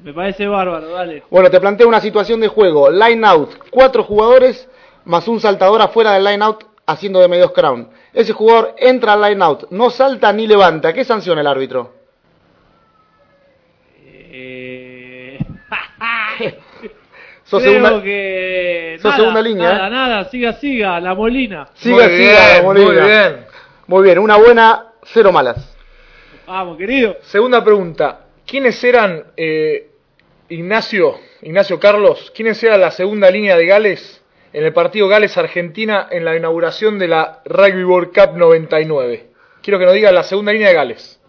Me 0.02 0.12
parece 0.12 0.46
bárbaro, 0.46 0.88
dale. 0.90 1.22
Bueno, 1.30 1.50
te 1.50 1.60
planteo 1.60 1.86
una 1.88 2.00
situación 2.00 2.40
de 2.40 2.48
juego. 2.48 2.90
Line 2.90 3.24
out, 3.26 3.50
cuatro 3.70 4.02
jugadores 4.02 4.68
más 5.04 5.26
un 5.28 5.40
saltador 5.40 5.80
afuera 5.82 6.12
del 6.12 6.24
line 6.24 6.42
out 6.44 6.64
haciendo 6.86 7.20
de 7.20 7.28
medios 7.28 7.52
crown. 7.52 7.88
Ese 8.12 8.32
jugador 8.32 8.74
entra 8.78 9.12
al 9.12 9.22
line 9.22 9.44
out, 9.44 9.64
no 9.70 9.90
salta 9.90 10.32
ni 10.32 10.46
levanta. 10.46 10.92
¿Qué 10.92 11.04
sanciona 11.04 11.40
el 11.40 11.46
árbitro? 11.46 11.92
Eh... 14.04 15.38
Sos 17.44 17.60
Creo 17.62 17.74
segunda- 17.74 18.02
que... 18.02 18.94
sos 18.98 19.04
nada, 19.04 19.16
segunda 19.16 19.42
línea, 19.42 19.72
Nada, 19.72 19.86
¿eh? 19.86 19.90
nada, 19.90 20.24
siga, 20.30 20.52
siga, 20.54 20.98
la 21.00 21.14
molina. 21.14 21.68
Siga, 21.74 21.96
Muy 22.08 22.16
siga, 22.16 22.48
bien, 22.52 22.64
Molina. 22.64 22.86
muy 22.86 22.94
bien. 23.10 23.46
Muy 23.86 24.04
bien, 24.04 24.18
una 24.18 24.36
buena, 24.36 24.92
cero 25.04 25.32
malas. 25.32 25.76
Vamos, 26.46 26.78
querido. 26.78 27.16
Segunda 27.22 27.64
pregunta. 27.64 28.26
¿Quiénes 28.46 28.82
eran, 28.84 29.24
eh, 29.36 29.88
Ignacio, 30.48 31.18
Ignacio 31.42 31.80
Carlos, 31.80 32.32
quiénes 32.34 32.62
eran 32.62 32.80
la 32.80 32.90
segunda 32.90 33.30
línea 33.30 33.56
de 33.56 33.66
Gales 33.66 34.22
en 34.52 34.64
el 34.64 34.72
partido 34.72 35.08
Gales-Argentina 35.08 36.08
en 36.10 36.24
la 36.24 36.36
inauguración 36.36 36.98
de 36.98 37.08
la 37.08 37.40
Rugby 37.44 37.84
World 37.84 38.12
Cup 38.12 38.36
99? 38.36 39.26
Quiero 39.62 39.78
que 39.78 39.84
nos 39.84 39.94
diga 39.94 40.12
la 40.12 40.22
segunda 40.22 40.52
línea 40.52 40.68
de 40.68 40.74
Gales. 40.74 41.20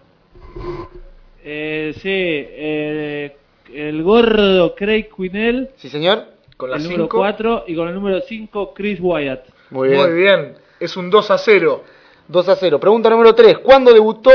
Eh, 1.43 1.93
sí, 1.95 2.10
eh, 2.10 3.36
el 3.74 4.03
gordo 4.03 4.75
Craig 4.75 5.10
Quinnell, 5.15 5.69
¿Sí, 5.77 5.89
señor? 5.89 6.25
Con 6.57 6.69
la 6.69 6.77
el 6.77 6.83
número 6.83 7.03
5. 7.03 7.17
4, 7.17 7.63
y 7.67 7.75
con 7.75 7.88
el 7.88 7.95
número 7.95 8.22
5, 8.22 8.74
Chris 8.74 9.00
Wyatt. 9.01 9.45
Muy 9.72 9.89
bien. 9.89 10.01
Muy 10.01 10.13
bien. 10.13 10.53
Es 10.79 10.95
un 10.98 11.10
2 11.10 11.31
a 11.31 11.38
0. 11.38 11.83
2 12.27 12.50
a 12.50 12.56
0. 12.56 12.80
Pregunta 12.80 13.10
número 13.10 13.34
3. 13.36 13.60
¿Cuándo 13.60 13.94
debutó 13.94 14.32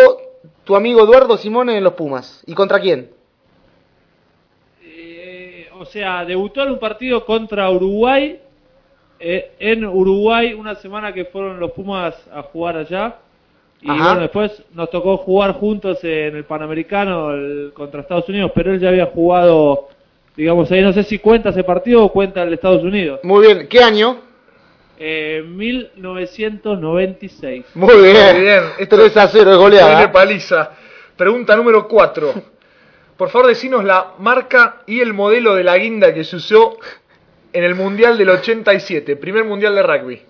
tu 0.65 0.77
amigo 0.77 1.03
Eduardo 1.05 1.37
Simone 1.37 1.77
en 1.79 1.85
los 1.85 1.95
Pumas? 1.95 2.43
¿Y 2.47 2.55
contra 2.55 2.79
quién? 2.81 3.11
Eh, 4.83 5.69
o 5.79 5.85
sea, 5.85 6.25
debutó 6.25 6.63
en 6.63 6.71
un 6.73 6.79
partido 6.79 7.25
contra 7.25 7.71
Uruguay, 7.71 8.41
eh, 9.21 9.53
en 9.59 9.85
Uruguay, 9.85 10.55
una 10.55 10.75
semana 10.77 11.13
que 11.13 11.25
fueron 11.27 11.59
los 11.59 11.73
Pumas 11.73 12.15
a 12.33 12.43
jugar 12.43 12.77
allá. 12.77 13.17
Y 13.81 13.89
Ajá. 13.91 14.05
bueno, 14.07 14.21
después 14.23 14.63
nos 14.75 14.91
tocó 14.91 15.17
jugar 15.19 15.53
juntos 15.53 16.03
en 16.03 16.35
el 16.35 16.45
Panamericano 16.45 17.31
el- 17.31 17.71
contra 17.75 18.01
Estados 18.01 18.29
Unidos, 18.29 18.51
pero 18.55 18.73
él 18.73 18.81
ya 18.81 18.89
había 18.89 19.07
jugado, 19.07 19.89
digamos, 20.37 20.71
ahí 20.73 20.83
no 20.83 20.93
sé 20.93 21.05
si 21.05 21.19
cuenta 21.21 21.51
ese 21.51 21.63
partido 21.63 22.05
o 22.05 22.13
cuenta 22.13 22.43
el 22.43 22.49
de 22.51 22.55
Estados 22.57 22.83
Unidos. 22.83 23.21
Muy 23.23 23.47
bien. 23.47 23.69
¿Qué 23.69 23.81
año? 23.81 24.28
Eh, 25.01 25.43
1996. 25.47 27.65
Muy 27.75 28.03
bien. 28.03 28.35
Muy 28.37 28.43
bien. 28.45 28.63
Esto 28.79 28.97
3 28.97 29.17
a 29.17 29.29
0 29.29 29.53
es 29.53 29.57
goleada. 29.59 30.11
paliza. 30.13 30.71
Pregunta 31.17 31.55
número 31.57 31.87
4. 31.89 32.35
Por 33.17 33.31
favor, 33.31 33.47
decinos 33.49 33.85
la 33.85 34.13
marca 34.19 34.83
y 34.87 35.01
el 35.01 35.13
modelo 35.15 35.55
de 35.55 35.65
la 35.65 35.77
guinda 35.77 36.13
que 36.15 36.25
se 36.25 36.37
usó 36.37 36.79
en 37.53 37.65
el 37.65 37.75
Mundial 37.75 38.17
del 38.19 38.31
87, 38.31 39.17
primer 39.17 39.45
Mundial 39.45 39.75
de 39.75 39.83
rugby. 39.83 40.23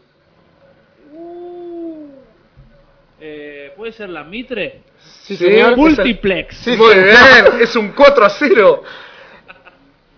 Eh, 3.20 3.72
¿Puede 3.76 3.92
ser 3.92 4.08
la 4.10 4.22
Mitre? 4.24 4.82
Sí, 5.24 5.36
señor. 5.36 5.58
es 5.58 5.66
el- 5.68 5.76
Multiplex. 5.76 6.56
Sí, 6.58 6.76
Muy 6.76 6.92
señor. 6.92 7.04
bien, 7.04 7.46
es 7.62 7.74
un 7.76 7.88
4 7.92 8.24
a 8.24 8.30
0. 8.30 8.82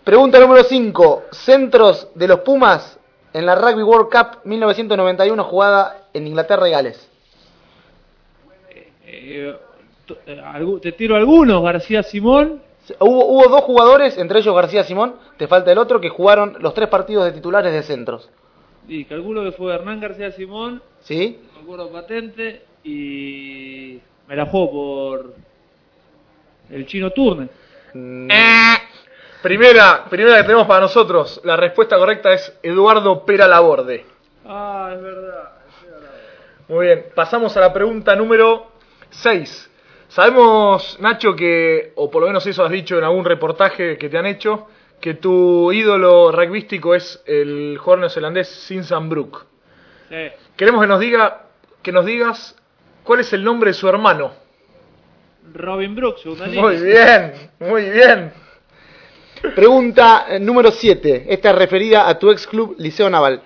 Pregunta 0.05 0.39
número 0.39 0.63
5. 0.65 1.25
Centros 1.33 2.09
de 2.15 2.29
los 2.29 2.41
Pumas 2.41 2.99
en 3.33 3.47
la 3.47 3.55
Rugby 3.55 3.83
World 3.83 4.09
Cup 4.11 4.41
1991 4.45 5.45
jugada 5.45 6.05
en 6.13 6.27
Inglaterra 6.27 6.69
y 6.69 6.73
Gales. 6.73 7.09
Eh, 9.07 9.57
eh, 10.27 10.41
algu- 10.45 10.81
te 10.81 10.93
tiro 10.93 11.17
algunos, 11.17 11.63
García 11.63 12.03
Simón, 12.03 12.63
Hubo, 12.99 13.25
hubo 13.27 13.49
dos 13.49 13.61
jugadores, 13.63 14.19
entre 14.19 14.41
ellos 14.41 14.53
García 14.55 14.83
Simón, 14.83 15.15
te 15.37 15.47
falta 15.47 15.71
el 15.71 15.79
otro, 15.79 16.01
que 16.01 16.09
jugaron 16.09 16.57
los 16.59 16.75
tres 16.75 16.89
partidos 16.89 17.25
de 17.25 17.31
titulares 17.33 17.73
de 17.73 17.85
centros. 17.85 18.29
Y 18.89 19.05
calculo 19.05 19.45
que 19.45 19.53
fue 19.53 19.73
Hernán 19.73 20.01
García 20.01 20.33
Simón, 20.33 20.83
¿Sí? 21.03 21.39
me 21.55 21.63
acuerdo 21.63 21.89
patente, 21.93 22.63
y 22.83 24.01
me 24.27 24.35
la 24.35 24.47
juego 24.47 24.71
por 24.73 25.35
el 26.71 26.87
chino 26.87 27.11
Turne. 27.11 27.49
Mm, 27.95 28.29
Primera, 29.43 30.05
primera 30.11 30.37
que 30.37 30.43
tenemos 30.43 30.67
para 30.67 30.81
nosotros. 30.81 31.41
La 31.45 31.57
respuesta 31.57 31.97
correcta 31.97 32.31
es 32.33 32.59
Eduardo 32.63 33.25
Pera 33.25 33.49
Laborde. 33.49 34.05
Ah, 34.45 34.91
es 34.95 35.03
verdad. 35.03 35.51
Muy 36.69 36.87
bien, 36.87 37.07
pasamos 37.15 37.57
a 37.57 37.61
la 37.61 37.73
pregunta 37.73 38.15
número 38.15 38.71
6. 39.09 39.71
Sabemos, 40.09 40.99
Nacho, 41.01 41.35
que, 41.35 41.93
o 41.97 42.11
por 42.11 42.21
lo 42.21 42.27
menos 42.29 42.47
eso 42.47 42.65
has 42.65 42.71
dicho 42.71 42.99
en 42.99 43.05
algún 43.05 43.25
reportaje 43.25 43.97
que 43.97 44.09
te 44.09 44.19
han 44.19 44.27
hecho, 44.27 44.69
que 45.01 45.15
tu 45.15 45.73
ídolo 45.73 46.31
rugbyístico 46.33 46.95
es 46.95 47.23
el 47.27 47.79
jugador 47.79 48.01
neozelandés 48.01 48.49
Sinsan 48.49 49.09
Brook. 49.09 49.47
Sí. 50.11 50.29
Queremos 50.57 50.83
que 50.83 50.87
nos 50.87 51.01
diga, 51.01 51.47
que 51.83 51.93
nos 51.93 52.05
digas 52.05 52.57
cuál 53.05 53.21
es 53.21 53.33
el 53.33 53.43
nombre 53.43 53.71
de 53.71 53.75
su 53.75 53.89
hermano. 53.89 54.33
Robin 55.55 55.95
Brooks. 55.95 56.27
Muy 56.27 56.77
bien, 56.77 57.51
muy 57.59 57.91
bien. 57.91 58.33
Pregunta 59.55 60.27
eh, 60.29 60.39
número 60.39 60.71
7. 60.71 61.27
Esta 61.29 61.51
es 61.51 61.57
referida 61.57 62.09
a 62.09 62.19
tu 62.19 62.31
ex 62.31 62.47
club 62.47 62.75
Liceo 62.79 63.09
Naval. 63.09 63.43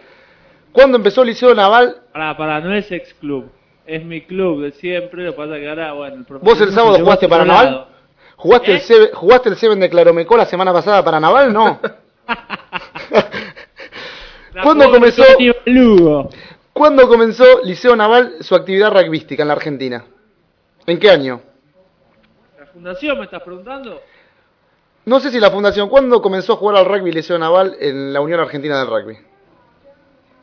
¿Cuándo 0.73 0.97
empezó 0.97 1.25
Liceo 1.25 1.55
Naval? 1.55 2.03
Pará, 2.13 2.37
pará, 2.37 2.61
no 2.61 2.75
es 2.75 2.91
ex 2.91 3.15
club. 3.15 3.51
Es 3.87 4.05
mi 4.05 4.23
club 4.23 4.63
de 4.63 4.73
siempre, 4.73 5.25
lo 5.25 5.33
que 5.33 5.37
pasa 5.37 5.55
que 5.55 5.69
ahora, 5.69 5.93
bueno, 5.93 6.25
el 6.29 6.39
¿Vos 6.39 6.61
el 6.61 6.73
sábado 6.73 6.99
jugaste 6.99 7.29
para 7.29 7.45
Naval? 7.45 7.87
¿Jugaste, 8.37 8.73
¿Eh? 8.73 8.75
el 8.75 8.81
Seven, 8.81 9.09
¿Jugaste 9.13 9.49
el 9.51 9.57
Seven 9.57 9.79
de 9.79 9.91
Claromecó 9.91 10.37
la 10.37 10.47
semana 10.47 10.73
pasada 10.73 11.05
para 11.05 11.21
Naval? 11.21 11.53
No. 11.53 11.81
¿Cuándo 14.63 14.91
comenzó? 14.91 15.23
¿Cuándo 16.73 17.09
comenzó 17.09 17.63
Liceo 17.63 17.95
Naval 17.95 18.37
su 18.41 18.55
actividad 18.55 18.91
rugbyística 18.91 19.43
en 19.43 19.49
la 19.49 19.55
Argentina? 19.55 20.05
¿En 20.87 20.99
qué 20.99 21.11
año? 21.11 21.41
¿La 22.59 22.67
fundación 22.67 23.19
me 23.19 23.25
estás 23.25 23.43
preguntando? 23.43 24.01
No 25.07 25.21
sé 25.21 25.31
si 25.31 25.39
la 25.39 25.51
fundación. 25.51 25.89
¿Cuándo 25.89 26.23
comenzó 26.23 26.55
a 26.55 26.57
jugar 26.57 26.77
al 26.77 26.87
rugby 26.87 27.13
Liceo 27.13 27.39
Naval 27.39 27.77
en 27.81 28.13
la 28.13 28.21
Unión 28.21 28.41
Argentina 28.41 28.79
del 28.79 28.89
Rugby? 28.89 29.19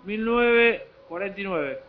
1949. 0.06 1.80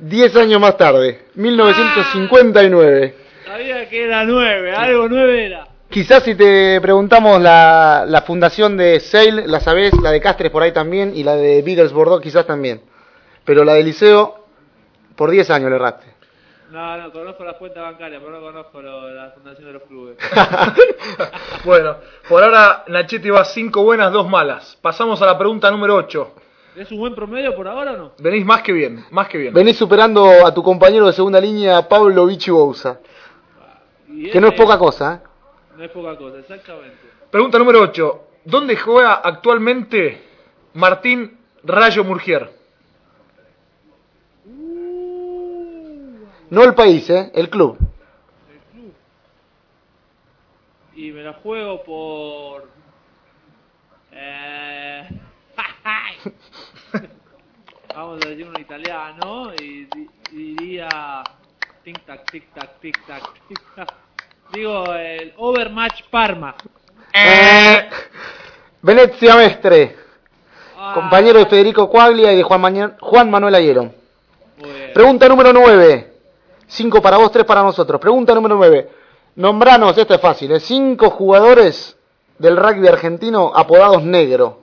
Diez 0.00 0.36
años 0.36 0.60
más 0.60 0.76
tarde, 0.76 1.26
1959. 1.34 3.14
Sabía 3.44 3.88
que 3.88 4.04
era 4.04 4.24
9, 4.24 4.72
algo 4.72 5.08
9 5.08 5.46
era. 5.46 5.66
Quizás 5.90 6.22
si 6.22 6.34
te 6.34 6.80
preguntamos 6.80 7.40
la, 7.40 8.04
la 8.06 8.22
fundación 8.22 8.76
de 8.76 9.00
Sale, 9.00 9.46
la 9.46 9.58
sabés, 9.58 9.92
la 10.02 10.10
de 10.10 10.20
Castres 10.20 10.50
por 10.50 10.62
ahí 10.62 10.72
también, 10.72 11.12
y 11.16 11.24
la 11.24 11.34
de 11.34 11.62
Beagles 11.62 11.92
Bordeaux 11.92 12.22
quizás 12.22 12.46
también. 12.46 12.82
Pero 13.44 13.64
la 13.64 13.74
de 13.74 13.82
Liceo, 13.82 14.44
por 15.16 15.30
10 15.30 15.50
años 15.50 15.70
le 15.70 15.76
erraste. 15.76 16.07
No, 16.70 16.96
no, 16.98 17.10
conozco 17.12 17.44
las 17.44 17.56
cuentas 17.56 17.82
bancarias, 17.82 18.20
pero 18.22 18.38
no 18.38 18.44
conozco 18.46 18.82
lo- 18.82 19.08
la 19.10 19.30
fundación 19.30 19.66
de 19.66 19.72
los 19.72 19.82
clubes. 19.84 20.16
Bueno, 21.64 21.96
por 22.28 22.42
ahora 22.42 22.84
Nachetti 22.88 23.30
va 23.30 23.44
5 23.44 23.82
buenas, 23.82 24.12
2 24.12 24.28
malas. 24.28 24.78
Pasamos 24.80 25.20
a 25.22 25.26
la 25.26 25.36
pregunta 25.38 25.70
número 25.70 25.94
8. 25.96 26.34
¿Es 26.76 26.90
un 26.92 26.98
buen 26.98 27.14
promedio 27.14 27.54
por 27.56 27.66
ahora 27.66 27.92
o 27.92 27.96
no? 27.96 28.12
Venís 28.18 28.44
más 28.46 28.62
que 28.62 28.72
bien, 28.72 29.04
más 29.10 29.28
que 29.28 29.38
bien. 29.38 29.52
Venís 29.52 29.76
superando 29.76 30.46
a 30.46 30.54
tu 30.54 30.62
compañero 30.62 31.06
de 31.06 31.12
segunda 31.12 31.40
línea, 31.40 31.88
Pablo 31.88 32.26
Vichy 32.26 32.50
Bouza. 32.50 32.98
Y 34.08 34.30
Que 34.30 34.40
no 34.40 34.48
es 34.48 34.54
poca 34.54 34.78
cosa, 34.78 35.14
¿eh? 35.14 35.28
No 35.76 35.84
es 35.84 35.90
poca 35.90 36.16
cosa, 36.16 36.38
exactamente. 36.38 36.98
Pregunta 37.30 37.58
número 37.58 37.80
8. 37.80 38.20
¿Dónde 38.44 38.76
juega 38.76 39.14
actualmente 39.14 40.22
Martín 40.74 41.38
Rayo 41.64 42.04
Murgier? 42.04 42.50
No 46.50 46.64
el 46.64 46.74
país, 46.74 47.08
¿eh? 47.10 47.30
El 47.34 47.50
club. 47.50 47.78
Y 50.94 51.10
me 51.12 51.22
la 51.22 51.34
juego 51.34 51.82
por... 51.84 52.68
Eh... 54.12 55.08
Vamos 57.94 58.24
a 58.24 58.28
decir 58.28 58.46
un 58.48 58.60
italiano 58.60 59.52
y 59.60 59.84
di- 59.86 60.08
diría... 60.32 60.88
Tic 61.84 62.04
tac, 62.04 62.30
tic 62.30 62.52
tac, 62.52 62.80
tic 62.80 63.06
tac, 63.06 63.22
tic 63.48 63.60
tac. 63.74 63.94
Digo, 64.52 64.92
el 64.94 65.32
Overmatch 65.36 66.02
Parma. 66.10 66.54
Eh, 67.14 67.88
Venezia 68.82 69.36
Mestre, 69.36 69.96
Ah, 70.80 70.92
compañero 70.94 71.38
de 71.40 71.46
Federico 71.46 71.88
Cuaglia 71.90 72.32
y 72.32 72.36
de 72.36 72.42
Juan, 72.42 73.30
Manuel 73.30 73.54
Ayero. 73.54 73.92
Pregunta 74.94 75.28
número 75.28 75.52
9. 75.52 76.07
5 76.68 77.02
para 77.02 77.16
vos, 77.18 77.30
3 77.32 77.44
para 77.44 77.62
nosotros. 77.62 78.00
Pregunta 78.00 78.34
número 78.34 78.56
9. 78.56 78.88
Nombranos, 79.36 79.96
esto 79.98 80.14
es 80.14 80.20
fácil, 80.20 80.52
¿eh? 80.52 80.60
5 80.60 81.10
jugadores 81.10 81.96
del 82.38 82.56
rugby 82.56 82.86
argentino 82.88 83.52
apodados 83.54 84.02
negro. 84.02 84.60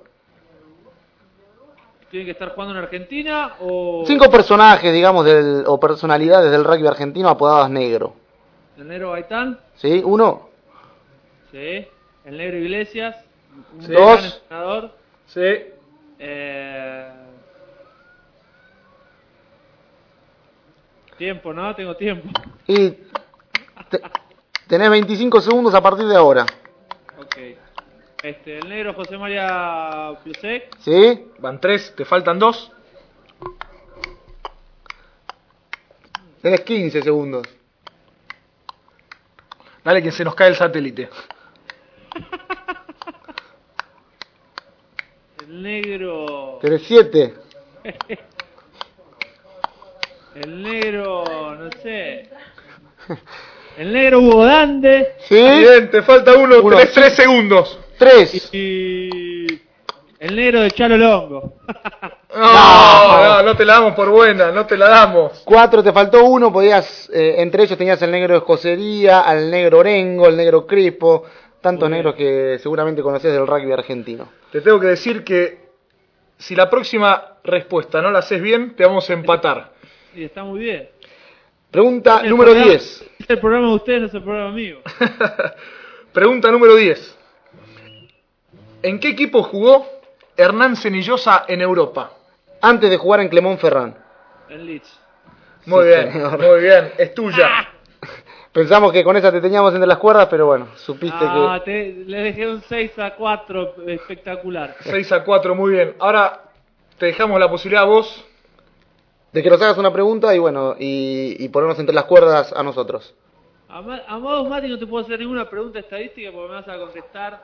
¿Tienen 2.10 2.28
que 2.28 2.32
estar 2.32 2.50
jugando 2.54 2.74
en 2.78 2.84
Argentina 2.84 3.56
o...? 3.60 4.04
5 4.06 4.30
personajes, 4.30 4.94
digamos, 4.94 5.26
del, 5.26 5.64
o 5.68 5.80
personalidades 5.80 6.52
del 6.52 6.64
rugby 6.64 6.88
argentino 6.88 7.28
apodados 7.30 7.70
negro. 7.70 8.14
El 8.78 8.88
negro 8.88 9.12
Gaitán, 9.12 9.60
¿Sí? 9.76 10.02
Uno, 10.06 10.50
sí. 11.52 11.88
El 12.26 12.38
negro 12.38 12.58
Iglesias, 12.58 13.16
un 13.76 13.82
Sí. 13.82 13.92
gran 13.92 14.04
Dos. 14.04 14.42
entrenador. 14.44 14.92
Sí. 15.28 15.42
Eh... 16.20 17.12
Tiempo, 21.18 21.54
¿no? 21.54 21.74
Tengo 21.76 21.96
tiempo. 21.96 22.28
y 22.68 22.90
te- 23.90 24.02
tenés 24.68 24.90
25 24.90 25.40
segundos 25.42 25.74
a 25.74 25.82
partir 25.82 26.06
de 26.08 26.16
ahora. 26.16 26.46
Ok. 27.18 27.38
Este, 28.24 28.58
el 28.58 28.68
negro 28.70 28.94
José 28.94 29.18
María 29.18 30.14
Plusek. 30.24 30.76
¿Sí? 30.80 31.28
Van 31.40 31.60
3, 31.62 31.94
te 31.96 32.06
faltan 32.06 32.40
2. 32.40 32.72
Tenés 36.42 36.62
15 36.62 37.02
segundos. 37.02 37.48
Dale 39.84 40.02
que 40.02 40.12
se 40.12 40.24
nos 40.26 40.34
cae 40.36 40.50
el 40.50 40.56
satélite. 40.56 41.10
El 45.48 45.62
negro. 45.62 46.58
Tenés 46.60 46.82
7. 46.84 47.36
El 50.36 50.62
negro. 50.64 51.24
No 51.58 51.70
sé. 51.82 52.30
El 53.78 53.94
negro 53.94 54.20
Hugo 54.20 54.46
Dande. 54.46 55.14
¿Sí? 55.20 55.36
Bien, 55.36 55.90
te 55.90 56.02
falta 56.02 56.34
uno, 56.34 56.60
Uno. 56.62 56.76
3, 56.78 56.92
3 56.92 57.14
segundos. 57.14 57.80
3. 57.98 58.50
Y. 58.54 59.62
El 60.20 60.36
negro 60.36 60.62
de 60.62 60.72
Chalo 60.72 60.98
Longo. 60.98 61.54
No, 62.38 63.24
no, 63.24 63.44
no 63.44 63.56
te 63.56 63.64
la 63.64 63.76
damos 63.76 63.94
por 63.94 64.10
buena, 64.10 64.52
no 64.52 64.66
te 64.66 64.76
la 64.76 64.90
damos. 64.90 65.42
4, 65.46 65.82
te 65.82 65.94
faltó 65.94 66.26
uno, 66.26 66.52
podías, 66.52 67.10
eh, 67.14 67.36
entre 67.38 67.64
ellos 67.64 67.78
tenías 67.78 68.02
el 68.02 68.12
negro 68.12 68.34
de 68.34 68.40
escocería, 68.40 69.22
al 69.22 69.50
negro 69.50 69.80
Orengo, 69.80 70.28
el 70.28 70.36
negro 70.36 70.68
Crispo, 70.68 71.24
tantos 71.62 71.88
bien. 71.88 72.00
negros 72.00 72.16
que 72.16 72.60
seguramente 72.62 73.02
conocés 73.02 73.32
del 73.32 73.48
rugby 73.48 73.72
argentino. 73.72 74.28
Te 74.52 74.60
tengo 74.60 74.82
que 74.82 74.88
decir 74.88 75.24
que 75.24 75.70
si 76.38 76.56
la 76.58 76.70
próxima 76.70 77.38
respuesta 77.46 78.02
no 78.02 78.12
la 78.12 78.20
haces 78.20 78.42
bien, 78.42 78.76
te 78.76 78.86
vamos 78.86 79.10
a 79.10 79.14
empatar. 79.14 79.72
Y 80.16 80.24
está 80.24 80.44
muy 80.44 80.60
bien. 80.60 80.90
Pregunta 81.72 82.22
El 82.24 82.30
número 82.30 82.52
programa- 82.52 82.72
10. 82.72 83.06
Es 83.20 83.30
el 83.30 83.40
programa 83.40 83.68
de 83.68 83.74
ustedes, 83.76 84.02
no 84.02 84.08
es 84.08 84.14
el 84.14 84.24
programa 84.24 84.52
mío. 84.52 84.78
Pregunta 86.14 86.52
número 86.52 86.76
10. 86.76 87.18
¿En 88.84 89.00
qué 89.00 89.10
equipo 89.10 89.44
jugó 89.44 89.86
Hernán 90.38 90.76
Cenillosa 90.76 91.46
en 91.48 91.62
Europa? 91.62 92.12
Antes 92.62 92.90
de 92.90 92.98
jugar 92.98 93.20
en 93.22 93.30
Clemón 93.30 93.58
Ferrán. 93.58 93.96
El 94.50 94.66
Leeds. 94.66 95.00
Muy 95.66 95.84
Sí, 95.84 95.88
bien, 95.90 96.12
señor. 96.14 96.40
muy 96.40 96.62
bien, 96.62 96.92
es 96.98 97.14
tuya. 97.14 97.50
Pensamos 98.54 98.94
que 98.94 99.04
con 99.04 99.18
esa 99.18 99.32
te 99.32 99.42
teníamos 99.42 99.74
entre 99.74 99.88
las 99.88 99.98
cuerdas, 99.98 100.28
pero 100.30 100.46
bueno, 100.46 100.68
supiste 100.76 101.18
Ah, 101.20 101.60
que... 101.66 101.72
te- 101.72 101.94
le 102.10 102.18
dejé 102.22 102.48
un 102.48 102.62
6 102.62 102.98
a 103.00 103.16
4 103.16 103.76
espectacular. 103.88 104.76
6 104.82 105.12
a 105.12 105.24
4, 105.26 105.56
muy 105.56 105.72
bien. 105.74 105.96
Ahora 106.00 106.44
te 106.98 107.08
dejamos 107.08 107.38
la 107.40 107.50
posibilidad 107.50 107.84
a 107.84 107.88
vos. 107.88 108.26
De 109.36 109.44
que 109.44 109.50
nos 109.50 109.62
hagas 109.62 109.78
una 109.78 109.92
pregunta 109.92 110.34
y 110.34 110.40
bueno, 110.40 110.76
y, 110.80 111.36
y 111.44 111.50
ponernos 111.50 111.78
entre 111.78 111.94
las 111.94 112.06
cuerdas 112.06 112.54
a 112.54 112.64
nosotros. 112.64 113.14
A, 113.68 113.82
Ma- 113.82 114.02
a 114.08 114.18
modo 114.18 114.46
Mati 114.46 114.70
no 114.70 114.80
te 114.80 114.88
puedo 114.88 115.04
hacer 115.04 115.20
ninguna 115.20 115.50
pregunta 115.50 115.80
estadística 115.80 116.32
porque 116.32 116.48
me 116.48 116.56
vas 116.56 116.68
a 116.70 116.78
contestar 116.78 117.44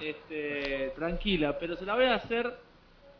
este, 0.00 0.92
tranquila, 0.96 1.56
pero 1.56 1.76
se 1.76 1.84
la 1.86 1.94
voy 1.94 2.06
a 2.06 2.16
hacer 2.16 2.52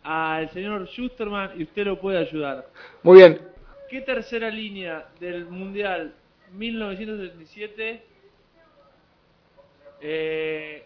al 0.03 0.51
señor 0.51 0.89
Schusterman 0.89 1.53
y 1.61 1.63
usted 1.63 1.85
lo 1.87 2.01
puede 2.01 2.19
ayudar. 2.19 2.67
Muy 3.05 3.19
bien. 3.19 3.41
¿Qué 3.89 4.01
tercera 4.01 4.51
línea 4.51 5.07
del 5.21 5.47
Mundial 5.47 6.13
1977 6.55 8.03
eh, 10.01 10.85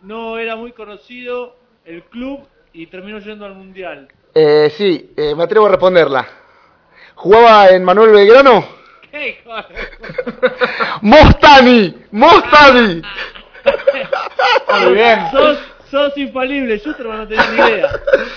no 0.00 0.38
era 0.38 0.56
muy 0.56 0.72
conocido 0.72 1.56
el 1.84 2.02
club 2.04 2.40
y 2.72 2.86
terminó 2.86 3.18
yendo 3.18 3.44
al 3.44 3.54
mundial. 3.54 4.08
Eh, 4.34 4.72
sí, 4.76 5.12
eh, 5.16 5.34
me 5.34 5.44
atrevo 5.44 5.66
a 5.66 5.70
responderla. 5.70 6.26
¿Jugaba 7.14 7.68
en 7.70 7.84
Manuel 7.84 8.10
Belgrano? 8.10 8.64
¿Qué 9.10 9.28
hijo 9.28 9.54
de- 9.54 10.50
¡Mostani! 11.02 11.94
¡Mostani! 12.10 13.02
Muy 14.82 14.94
bien. 14.94 15.20
sos, 15.30 15.58
sos 15.90 16.18
infalible, 16.18 16.78
Schusterman 16.78 17.18
no 17.18 17.28
tenía 17.28 17.46
ni 17.50 17.56
idea. 17.72 17.90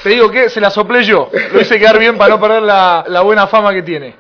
Te 0.04 0.10
digo 0.10 0.30
que 0.30 0.50
se 0.50 0.62
la 0.62 0.70
soplé 0.70 1.04
yo. 1.04 1.30
Lo 1.52 1.60
hice 1.62 1.80
quedar 1.80 1.98
bien 1.98 2.18
para 2.18 2.36
no 2.36 2.40
perder 2.40 2.62
la, 2.64 3.04
la 3.08 3.22
buena 3.22 3.48
fama 3.48 3.74
que 3.74 3.82
tiene. 3.82 4.16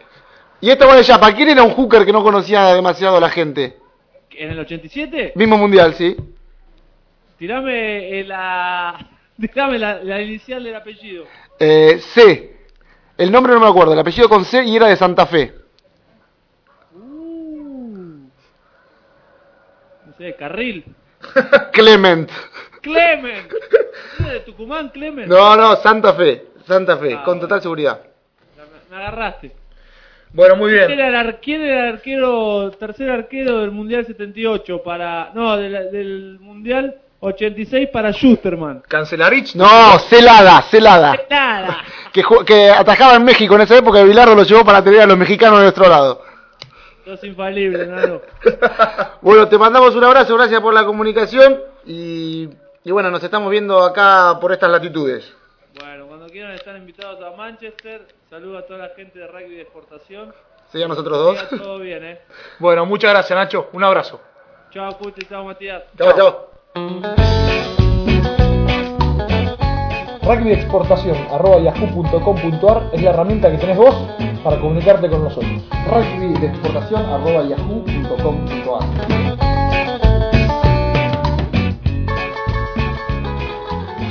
Y 0.60 0.72
esta 0.72 0.86
buena 0.88 1.02
ya, 1.02 1.20
¿para 1.20 1.36
quién 1.36 1.50
era 1.50 1.62
un 1.63 1.72
hooker 1.74 2.04
que 2.04 2.12
no 2.12 2.24
conocía 2.24 2.74
demasiado 2.74 3.18
a 3.18 3.22
la 3.22 3.30
gente? 3.30 3.78
¿En 4.32 4.50
el 4.52 4.60
87? 4.60 5.34
Mismo 5.36 5.58
mundial, 5.58 5.94
sí. 5.94 6.16
Tirame 7.38 8.20
eh, 8.20 8.24
la, 8.24 8.98
tirame 9.40 9.78
la, 9.78 10.00
la 10.04 10.20
inicial 10.22 10.63
del 10.63 10.76
apellido. 10.76 11.26
Eh, 11.60 12.00
C. 12.13 12.58
El 13.17 13.32
nombre 13.32 13.54
no 13.54 13.60
me 13.60 13.67
acuerdo, 13.67 13.93
el 13.93 14.00
apellido 14.00 14.30
con 14.30 14.46
C 14.46 14.63
y 14.63 14.76
era 14.76 14.88
de 14.88 14.96
Santa 14.96 15.26
Fe. 15.26 15.54
Uh. 16.93 18.28
No 20.06 20.13
sé, 20.17 20.36
Carril. 20.36 20.86
Clement. 21.74 22.30
Clement. 22.82 23.52
¿Es 24.20 24.26
de 24.32 24.39
Tucumán, 24.41 24.89
Clement? 24.89 25.28
No, 25.28 25.56
no, 25.56 25.76
Santa 25.78 26.13
Fe. 26.13 26.46
Santa 26.67 26.98
Fe, 26.98 27.13
Ah, 27.15 27.24
con 27.24 27.39
total 27.39 27.62
seguridad. 27.62 28.02
Me, 28.89 28.96
agarraste. 28.98 29.52
Bueno, 30.34 30.58
muy 30.58 30.72
¿Quién 30.72 30.88
bien. 30.88 31.00
era, 31.00 31.08
el 31.08 31.15
ar- 31.15 31.39
quién 31.41 31.62
era 31.62 31.88
el 31.88 31.93
arquero, 31.96 32.72
tercer 32.72 33.10
arquero 33.10 33.60
del 33.62 33.72
Mundial 33.72 34.06
78 34.06 34.84
para... 34.84 35.32
No, 35.34 35.56
del, 35.58 35.89
del 35.91 36.38
Mundial 36.41 36.98
86 37.20 37.90
para 37.92 38.12
Schusterman? 38.12 38.84
Cancelarich. 38.88 39.56
No, 39.56 40.00
Celada, 40.10 40.62
Celada. 40.64 41.16
Nada. 41.30 41.78
Que, 42.14 42.24
que 42.48 42.72
atajaba 42.72 43.16
en 43.16 43.24
México 43.24 43.54
en 43.56 43.62
esa 43.62 43.78
época 43.78 44.02
y 44.02 44.06
Bilardo 44.06 44.34
lo 44.34 44.42
llevó 44.42 44.66
para 44.66 44.84
tener 44.84 45.02
a 45.02 45.06
los 45.06 45.18
mexicanos 45.18 45.60
de 45.60 45.66
nuestro 45.66 45.88
lado. 45.88 46.24
Sos 47.06 47.24
infalible, 47.24 47.86
nano. 47.86 48.22
Bueno, 49.22 49.48
te 49.48 49.58
mandamos 49.58 49.94
un 49.96 50.04
abrazo, 50.04 50.36
gracias 50.36 50.60
por 50.62 50.74
la 50.74 50.84
comunicación 50.84 51.62
y, 51.86 52.50
y 52.84 52.92
bueno, 52.92 53.12
nos 53.12 53.22
estamos 53.24 53.52
viendo 53.52 53.84
acá 53.84 54.38
por 54.42 54.52
estas 54.52 54.72
latitudes. 54.72 55.32
Bueno, 55.80 56.08
cuando 56.08 56.26
quieran 56.28 56.54
están 56.54 56.78
invitados 56.78 57.22
a 57.22 57.36
Manchester. 57.38 58.08
Saludos 58.32 58.64
a 58.64 58.68
toda 58.68 58.88
la 58.88 58.96
gente 58.96 59.20
de 59.20 59.28
rugby 59.28 59.56
de 59.56 59.62
exportación. 59.62 60.34
¿Sí, 60.72 60.82
a 60.82 60.88
nosotros 60.88 61.18
dos? 61.18 61.50
Todo 61.62 61.80
bien, 61.80 62.04
eh. 62.04 62.22
Bueno, 62.58 62.86
muchas 62.86 63.12
gracias, 63.12 63.38
Nacho. 63.38 63.70
Un 63.74 63.84
abrazo. 63.84 64.20
Chao, 64.72 64.98
Cuti, 64.98 65.26
chao, 65.28 65.46
Matías. 65.46 65.84
Chao, 65.98 66.14
chao. 66.16 66.57
Rugby 70.28 70.50
de 70.50 70.54
exportación 70.56 71.18
arroba 71.32 71.60
yahoo.com.ar 71.60 72.90
es 72.92 73.02
la 73.02 73.12
herramienta 73.12 73.50
que 73.50 73.58
tenés 73.58 73.78
vos 73.78 73.96
para 74.44 74.60
comunicarte 74.60 75.10
con 75.10 75.24
nosotros. 75.24 75.63
Rugby 75.88 76.38
de 76.40 76.48
exportación 76.48 77.06
arroba 77.06 77.44
yahoo.com.ar 77.44 79.28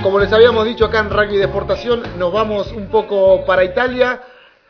Como 0.02 0.18
les 0.20 0.33
habíamos 0.33 0.64
dicho 0.64 0.85
acá 0.87 1.00
en 1.00 1.11
Rugby 1.11 1.37
de 1.37 1.44
Exportación, 1.44 2.02
nos 2.16 2.33
vamos 2.33 2.72
un 2.72 2.87
poco 2.87 3.44
para 3.44 3.64
Italia, 3.64 4.22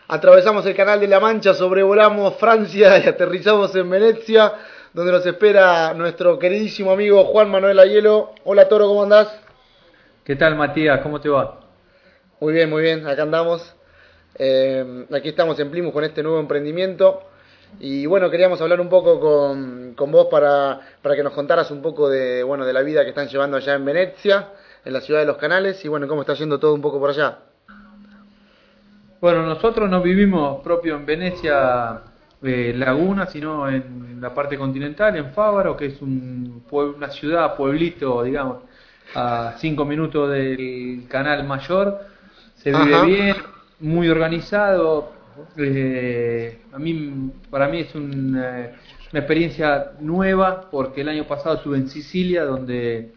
atravesamos 0.09 0.65
el 0.67 0.75
Canal 0.75 0.99
de 0.99 1.09
la 1.09 1.21
Mancha, 1.21 1.55
sobrevolamos 1.55 2.35
Francia 2.37 2.99
y 2.99 3.07
aterrizamos 3.07 3.77
en 3.77 3.89
Venecia, 3.89 4.53
donde 4.97 5.13
nos 5.13 5.27
espera 5.27 5.93
nuestro 5.93 6.39
queridísimo 6.39 6.91
amigo 6.91 7.23
Juan 7.25 7.51
Manuel 7.51 7.79
Ayelo. 7.79 8.31
Hola 8.45 8.67
Toro, 8.67 8.87
¿cómo 8.87 9.03
andás? 9.03 9.29
¿Qué 10.25 10.37
tal, 10.37 10.57
Matías? 10.57 11.01
¿Cómo 11.03 11.21
te 11.21 11.29
va? 11.29 11.61
Muy 12.41 12.55
bien, 12.55 12.71
muy 12.71 12.81
bien, 12.81 13.07
acá 13.07 13.25
andamos. 13.25 13.77
Eh, 14.39 15.05
aquí 15.13 15.29
estamos 15.29 15.61
en 15.61 15.71
Plymouth 15.71 15.93
con 15.93 16.03
este 16.03 16.23
nuevo 16.23 16.41
emprendimiento. 16.41 17.25
Y 17.79 18.07
bueno, 18.07 18.31
queríamos 18.31 18.59
hablar 18.63 18.81
un 18.81 18.89
poco 18.89 19.21
con, 19.21 19.93
con 19.95 20.11
vos 20.11 20.29
para, 20.31 20.81
para 21.03 21.15
que 21.15 21.23
nos 21.23 21.35
contaras 21.35 21.71
un 21.71 21.83
poco 21.83 22.09
de, 22.09 22.43
bueno, 22.43 22.65
de 22.65 22.73
la 22.73 22.81
vida 22.81 23.03
que 23.03 23.11
están 23.11 23.29
llevando 23.29 23.59
allá 23.59 23.75
en 23.75 23.85
Venecia, 23.85 24.49
en 24.83 24.95
la 24.95 25.03
ciudad 25.03 25.21
de 25.21 25.27
los 25.27 25.37
canales, 25.37 25.85
y 25.85 25.89
bueno, 25.89 26.09
cómo 26.09 26.23
está 26.23 26.33
yendo 26.33 26.59
todo 26.59 26.73
un 26.73 26.81
poco 26.81 26.99
por 26.99 27.11
allá. 27.11 27.41
Bueno, 29.21 29.43
nosotros 29.43 29.91
no 29.91 30.01
vivimos 30.01 30.63
propio 30.63 30.95
en 30.97 31.05
Venecia 31.05 32.01
eh, 32.47 32.73
Laguna, 32.75 33.27
sino 33.27 33.69
en 33.69 34.21
la 34.21 34.33
parte 34.33 34.57
continental, 34.57 35.17
en 35.17 35.33
Fávaro, 35.33 35.77
que 35.77 35.87
es 35.87 36.03
un 36.03 36.47
una 36.71 37.11
ciudad, 37.11 37.57
pueblito, 37.57 38.23
digamos, 38.23 38.63
a 39.15 39.55
cinco 39.59 39.85
minutos 39.85 40.31
del 40.31 41.05
canal 41.09 41.45
mayor. 41.45 42.01
Se 42.57 42.71
vive 42.71 43.05
bien, 43.05 43.37
muy 43.81 44.09
organizado. 44.09 45.13
eh, 45.59 46.63
a 46.73 46.79
mí, 46.79 47.31
para 47.51 47.69
mí 47.69 47.81
es 47.81 47.95
un, 47.95 48.37
eh, 48.43 48.75
una 49.13 49.21
experiencia 49.21 49.93
nueva 50.01 50.69
porque 50.71 51.03
el 51.03 51.09
año 51.09 51.25
pasado 51.25 51.57
estuve 51.57 51.77
en 51.77 51.89
Sicilia, 51.89 52.45
donde 52.45 53.13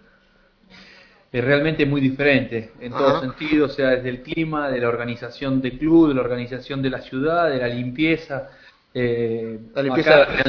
es 1.31 1.43
realmente 1.43 1.85
muy 1.85 2.01
diferente 2.01 2.71
en 2.79 2.93
Ajá. 2.93 3.03
todos 3.03 3.21
sentidos, 3.21 3.71
o 3.71 3.75
sea, 3.75 3.89
desde 3.89 4.09
el 4.09 4.21
clima, 4.21 4.69
de 4.69 4.79
la 4.79 4.89
organización 4.89 5.61
del 5.61 5.77
club, 5.77 6.09
de 6.09 6.15
la 6.15 6.21
organización 6.21 6.81
de 6.81 6.89
la 6.89 7.01
ciudad, 7.01 7.49
de 7.49 7.57
la 7.59 7.67
limpieza. 7.67 8.49
Eh, 8.93 9.59
La 9.73 9.81
limpieza, 9.83 10.21
acá 10.23 10.43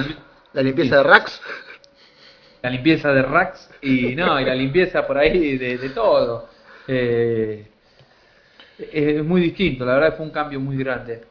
la 0.53 0.63
limpieza 0.63 0.97
de 0.99 1.03
racks. 1.03 1.41
la 2.63 2.71
limpieza 2.71 3.13
de 3.13 3.23
racks 3.23 3.71
y 3.81 4.15
no, 4.15 4.39
y 4.41 4.45
la 4.45 4.55
limpieza 4.55 5.07
por 5.07 5.19
ahí 5.19 5.57
de, 5.59 5.79
de 5.79 5.91
todo. 5.91 6.49
Eh, 6.87 7.67
es 8.79 9.25
muy 9.25 9.41
distinto, 9.43 9.85
la 9.85 9.95
verdad 9.95 10.17
fue 10.17 10.27
un 10.27 10.33
cambio 10.33 10.59
muy 10.61 10.77
grande. 10.77 11.23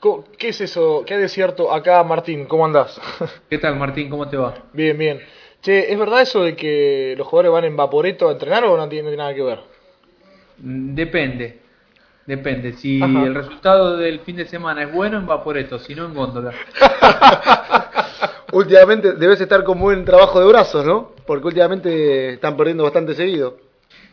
Co- 0.00 0.24
¿Qué 0.38 0.48
es 0.48 0.60
eso? 0.60 1.04
¿Qué 1.06 1.14
hay 1.14 1.20
de 1.20 1.28
cierto? 1.28 1.72
Acá, 1.72 2.02
Martín, 2.04 2.46
¿cómo 2.46 2.64
andás? 2.66 3.00
¿Qué 3.48 3.58
tal 3.58 3.76
Martín? 3.76 4.10
¿Cómo 4.10 4.28
te 4.28 4.36
va? 4.36 4.54
bien, 4.72 4.98
bien. 4.98 5.22
Che, 5.62 5.90
¿es 5.92 5.98
verdad 5.98 6.20
eso 6.22 6.42
de 6.42 6.54
que 6.54 7.14
los 7.16 7.26
jugadores 7.26 7.52
van 7.52 7.64
en 7.64 7.76
Vaporeto 7.76 8.28
a 8.28 8.32
entrenar 8.32 8.64
o 8.64 8.76
no 8.76 8.88
tiene 8.88 9.16
nada 9.16 9.34
que 9.34 9.42
ver? 9.42 9.60
Mm, 10.58 10.94
Depende, 10.94 11.63
depende. 12.26 12.72
Si 12.74 13.02
Ajá. 13.02 13.24
el 13.24 13.34
resultado 13.34 13.96
del 13.96 14.20
fin 14.20 14.36
de 14.36 14.46
semana 14.46 14.82
es 14.84 14.92
bueno 14.92 15.18
en 15.18 15.26
Vaporeto, 15.26 15.78
si 15.78 15.94
no 15.94 16.06
en 16.06 16.14
Góndola. 16.14 16.52
Últimamente 18.52 19.12
debes 19.14 19.40
estar 19.40 19.64
con 19.64 19.78
buen 19.80 20.04
trabajo 20.04 20.38
de 20.40 20.46
brazos, 20.46 20.86
¿no? 20.86 21.12
Porque 21.26 21.46
últimamente 21.48 22.34
están 22.34 22.56
perdiendo 22.56 22.84
bastante 22.84 23.14
seguido. 23.14 23.56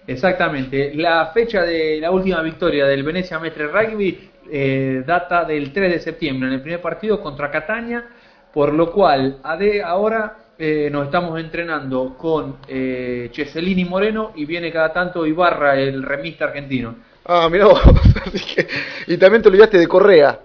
Exactamente. 0.08 0.94
La 0.96 1.28
fecha 1.28 1.62
de 1.62 2.00
la 2.02 2.10
última 2.12 2.42
victoria 2.42 2.88
del 2.88 3.04
Venecia 3.04 3.38
Mestre 3.40 3.68
Rugby 3.68 4.30
eh, 4.52 5.04
data 5.06 5.46
del 5.46 5.72
3 5.72 5.92
de 5.92 6.00
septiembre 6.00 6.48
en 6.48 6.56
el 6.56 6.62
primer 6.62 6.82
partido 6.82 7.22
contra 7.22 7.52
Catania, 7.52 8.04
por 8.52 8.74
lo 8.74 8.92
cual 8.92 9.38
ade- 9.44 9.84
ahora 9.84 10.38
eh, 10.58 10.90
nos 10.92 11.06
estamos 11.06 11.40
entrenando 11.40 12.16
con 12.18 12.58
eh, 12.68 13.30
Cheselini 13.32 13.86
Moreno 13.86 14.32
y 14.36 14.46
viene 14.46 14.72
cada 14.72 14.92
tanto 14.92 15.26
Ibarra, 15.28 15.76
el 15.80 16.02
remista 16.02 16.46
argentino, 16.46 16.96
Ah, 17.26 17.48
mirá 17.52 17.66
vos. 17.68 17.82
Así 18.26 18.56
que- 18.56 18.68
Y 19.08 19.18
también 19.18 19.42
te 19.42 19.50
olvidaste 19.50 19.78
de 19.78 19.88
Correa. 19.88 20.40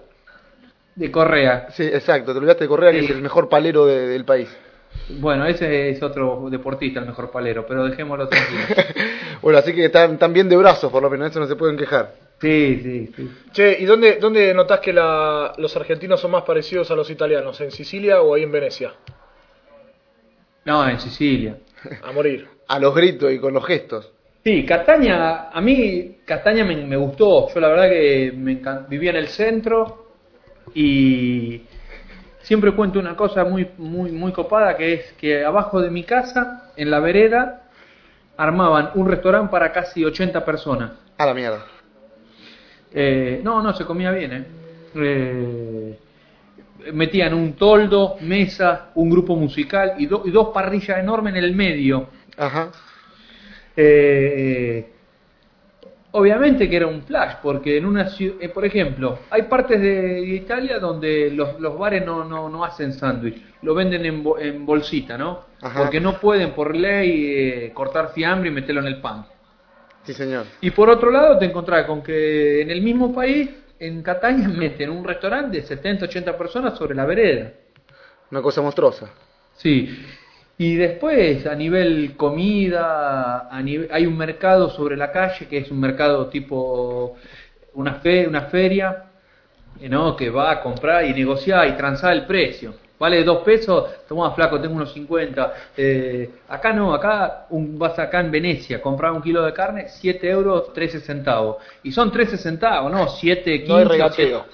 de 0.95 1.11
Correa. 1.11 1.67
Sí, 1.71 1.83
exacto, 1.83 2.31
te 2.33 2.39
olvidaste 2.39 2.63
de 2.63 2.67
Correa, 2.67 2.91
que 2.91 2.99
Sí. 2.99 3.05
es 3.05 3.11
el 3.11 3.21
mejor 3.21 3.49
palero 3.49 3.85
de- 3.85 4.07
del 4.07 4.25
país. 4.25 4.49
Bueno, 5.09 5.45
ese 5.45 5.89
es 5.91 6.01
otro 6.01 6.47
deportista, 6.49 6.99
el 6.99 7.05
mejor 7.05 7.29
palero, 7.29 7.65
pero 7.67 7.85
dejémoslo 7.85 8.27
tranquilo. 8.27 8.61
Bueno, 9.41 9.59
así 9.59 9.71
que 9.73 9.85
están, 9.85 10.13
están 10.13 10.33
bien 10.33 10.49
de 10.49 10.57
brazos, 10.57 10.91
por 10.91 11.01
lo 11.03 11.11
menos, 11.11 11.29
eso 11.29 11.39
no 11.39 11.45
se 11.45 11.55
pueden 11.55 11.77
quejar. 11.77 12.15
Sí, 12.41 12.79
sí, 12.83 13.13
sí. 13.15 13.31
Che, 13.51 13.77
¿y 13.79 13.85
dónde, 13.85 14.15
dónde 14.19 14.51
notás 14.55 14.79
que 14.79 14.91
la- 14.91 15.53
los 15.57 15.75
argentinos 15.77 16.19
son 16.19 16.31
más 16.31 16.41
parecidos 16.43 16.89
a 16.89 16.95
los 16.95 17.07
italianos? 17.11 17.61
¿En 17.61 17.69
Sicilia 17.71 18.21
o 18.23 18.33
ahí 18.33 18.41
en 18.43 18.51
Venecia? 18.51 18.93
No, 20.65 20.87
en 20.89 20.99
Sicilia. 20.99 21.57
A 22.03 22.11
morir. 22.11 22.47
A 22.67 22.79
los 22.79 22.93
gritos 22.95 23.31
y 23.31 23.39
con 23.39 23.53
los 23.53 23.65
gestos. 23.65 24.11
Sí, 24.47 24.65
Castaña, 24.65 25.49
a 25.49 25.59
mí 25.59 26.19
Castaña 26.23 26.63
me, 26.63 26.77
me 26.77 26.95
gustó. 26.95 27.53
Yo 27.53 27.59
la 27.59 27.67
verdad 27.67 27.89
que 27.89 28.31
me 28.33 28.57
vivía 28.87 29.09
en 29.09 29.17
el 29.17 29.27
centro 29.27 30.07
y 30.73 31.63
siempre 32.43 32.71
cuento 32.71 32.97
una 32.97 33.13
cosa 33.13 33.43
muy, 33.43 33.67
muy, 33.77 34.09
muy 34.09 34.31
copada 34.31 34.77
que 34.77 34.93
es 34.93 35.11
que 35.19 35.43
abajo 35.43 35.81
de 35.81 35.89
mi 35.89 36.05
casa, 36.05 36.71
en 36.77 36.89
la 36.89 37.01
vereda, 37.01 37.63
armaban 38.37 38.91
un 38.95 39.09
restaurante 39.09 39.51
para 39.51 39.73
casi 39.73 40.05
80 40.05 40.45
personas. 40.45 40.91
A 41.17 41.25
la 41.25 41.33
mierda. 41.33 41.65
Eh, 42.93 43.41
no, 43.43 43.61
no, 43.61 43.73
se 43.73 43.83
comía 43.83 44.11
bien, 44.11 44.31
¿eh? 44.31 44.45
Eh, 44.95 45.99
metían 46.93 47.33
un 47.33 47.51
toldo, 47.57 48.15
mesa, 48.21 48.91
un 48.95 49.09
grupo 49.09 49.35
musical 49.35 49.95
y, 49.97 50.05
do- 50.05 50.21
y 50.23 50.31
dos 50.31 50.51
parrillas 50.53 50.99
enormes 50.99 51.35
en 51.35 51.43
el 51.43 51.53
medio. 51.53 52.07
Ajá. 52.37 52.71
Eh, 53.77 54.91
Obviamente 56.11 56.69
que 56.69 56.77
era 56.77 56.87
un 56.87 57.03
flash, 57.03 57.35
porque 57.43 57.77
en 57.77 57.85
una 57.85 58.09
ciudad, 58.09 58.49
por 58.51 58.65
ejemplo, 58.65 59.19
hay 59.29 59.43
partes 59.43 59.79
de 59.79 60.21
Italia 60.21 60.79
donde 60.79 61.29
los, 61.29 61.59
los 61.59 61.77
bares 61.77 62.03
no, 62.05 62.23
no, 62.23 62.49
no 62.49 62.63
hacen 62.63 62.93
sándwich, 62.93 63.39
lo 63.61 63.75
venden 63.75 64.05
en, 64.05 64.23
bo- 64.23 64.39
en 64.39 64.65
bolsita, 64.65 65.17
¿no? 65.17 65.41
Ajá. 65.61 65.81
Porque 65.83 65.99
no 65.99 66.19
pueden 66.19 66.51
por 66.53 66.75
ley 66.75 67.25
eh, 67.35 67.71
cortar 67.73 68.13
fiambre 68.13 68.49
y 68.49 68.53
meterlo 68.53 68.81
en 68.81 68.87
el 68.87 69.01
pan. 69.01 69.25
Sí, 70.05 70.13
señor. 70.13 70.45
Y 70.61 70.71
por 70.71 70.89
otro 70.89 71.11
lado 71.11 71.37
te 71.37 71.45
encontrás 71.45 71.85
con 71.85 72.01
que 72.01 72.61
en 72.61 72.71
el 72.71 72.81
mismo 72.81 73.13
país, 73.13 73.49
en 73.77 74.01
Cataña, 74.01 74.47
meten 74.57 74.89
un 74.89 75.03
restaurante 75.03 75.57
de 75.57 75.67
70, 75.67 76.05
80 76.05 76.37
personas 76.37 76.77
sobre 76.77 76.95
la 76.95 77.05
vereda. 77.05 77.51
Una 78.31 78.41
cosa 78.41 78.61
monstruosa. 78.61 79.09
Sí. 79.55 80.03
Y 80.59 80.75
después, 80.75 81.45
a 81.45 81.53
nivel 81.53 82.15
comida, 82.17 83.47
a 83.49 83.61
nivel, 83.61 83.89
hay 83.91 84.07
un 84.07 84.17
mercado 84.17 84.69
sobre 84.71 84.97
la 84.97 85.11
calle 85.11 85.47
que 85.47 85.59
es 85.59 85.69
un 85.69 85.79
mercado 85.79 86.27
tipo 86.27 87.15
una, 87.75 87.95
fe, 87.95 88.27
una 88.27 88.41
feria, 88.41 89.03
eh, 89.79 89.87
¿no? 89.87 90.15
que 90.15 90.31
va 90.31 90.51
a 90.51 90.61
comprar 90.61 91.05
y 91.05 91.13
negociar 91.13 91.67
y 91.67 91.73
transar 91.73 92.13
el 92.13 92.25
precio. 92.25 92.73
Vale 92.99 93.23
dos 93.23 93.43
pesos, 93.43 94.07
toma 94.07 94.31
flaco, 94.31 94.59
tengo 94.59 94.73
unos 94.73 94.91
50. 94.91 95.53
Eh, 95.77 96.29
acá 96.49 96.73
no, 96.73 96.91
acá 96.91 97.45
un, 97.51 97.77
vas 97.77 97.99
acá 97.99 98.19
en 98.19 98.31
Venecia, 98.31 98.81
comprar 98.81 99.11
un 99.11 99.21
kilo 99.21 99.43
de 99.43 99.53
carne, 99.53 99.85
7 99.87 100.27
euros, 100.27 100.73
13 100.73 101.01
centavos. 101.01 101.57
Y 101.83 101.91
son 101.91 102.11
13 102.11 102.37
centavos, 102.37 102.91
no 102.91 103.07
7, 103.07 103.59
15. 103.59 103.67
No 103.67 103.77
hay 103.77 103.83
regateo. 103.85 104.45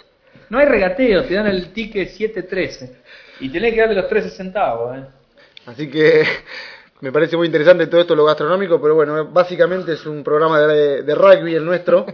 No 0.50 0.60
hay 0.60 0.66
regateo, 0.66 1.24
te 1.24 1.34
dan 1.36 1.48
el 1.48 1.72
ticket 1.72 2.10
7.13. 2.10 2.92
Y 3.40 3.50
tenés 3.50 3.74
que 3.74 3.80
darle 3.80 3.96
los 3.96 4.10
13 4.10 4.30
centavos, 4.30 4.98
¿eh? 4.98 5.04
Así 5.66 5.90
que 5.90 6.24
me 7.02 7.12
parece 7.12 7.38
muy 7.38 7.48
interesante 7.48 7.88
todo 7.88 8.02
esto 8.02 8.16
lo 8.16 8.26
gastronómico, 8.26 8.82
pero 8.82 8.96
bueno, 8.96 9.26
básicamente 9.26 9.94
es 9.94 10.06
un 10.06 10.24
programa 10.24 10.60
de, 10.62 11.04
de 11.04 11.16
rugby 11.16 11.56
el 11.56 11.66
nuestro. 11.66 12.06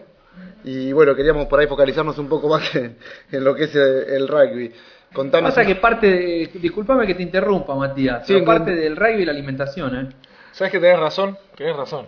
Y 0.63 0.91
bueno, 0.91 1.15
queríamos 1.15 1.47
por 1.47 1.59
ahí 1.59 1.67
focalizarnos 1.67 2.17
un 2.17 2.27
poco 2.27 2.49
más 2.49 2.75
en, 2.75 2.97
en 3.31 3.43
lo 3.43 3.55
que 3.55 3.65
es 3.65 3.75
el, 3.75 4.03
el 4.09 4.27
rugby. 4.27 4.71
Contanos. 5.13 5.51
Pasa 5.51 5.65
que 5.65 5.75
parte 5.75 6.07
de, 6.07 6.49
disculpame 6.55 7.07
que 7.07 7.15
te 7.15 7.23
interrumpa, 7.23 7.73
Matías, 7.73 8.27
Sí, 8.27 8.33
pero 8.33 8.45
parte 8.45 8.75
del 8.75 8.95
rugby 8.95 9.25
la 9.25 9.31
alimentación, 9.31 9.95
¿eh? 9.95 10.09
¿Sabes 10.51 10.71
que 10.71 10.79
tenés 10.79 10.99
razón? 10.99 11.37
Tenés 11.55 11.75
razón. 11.75 12.07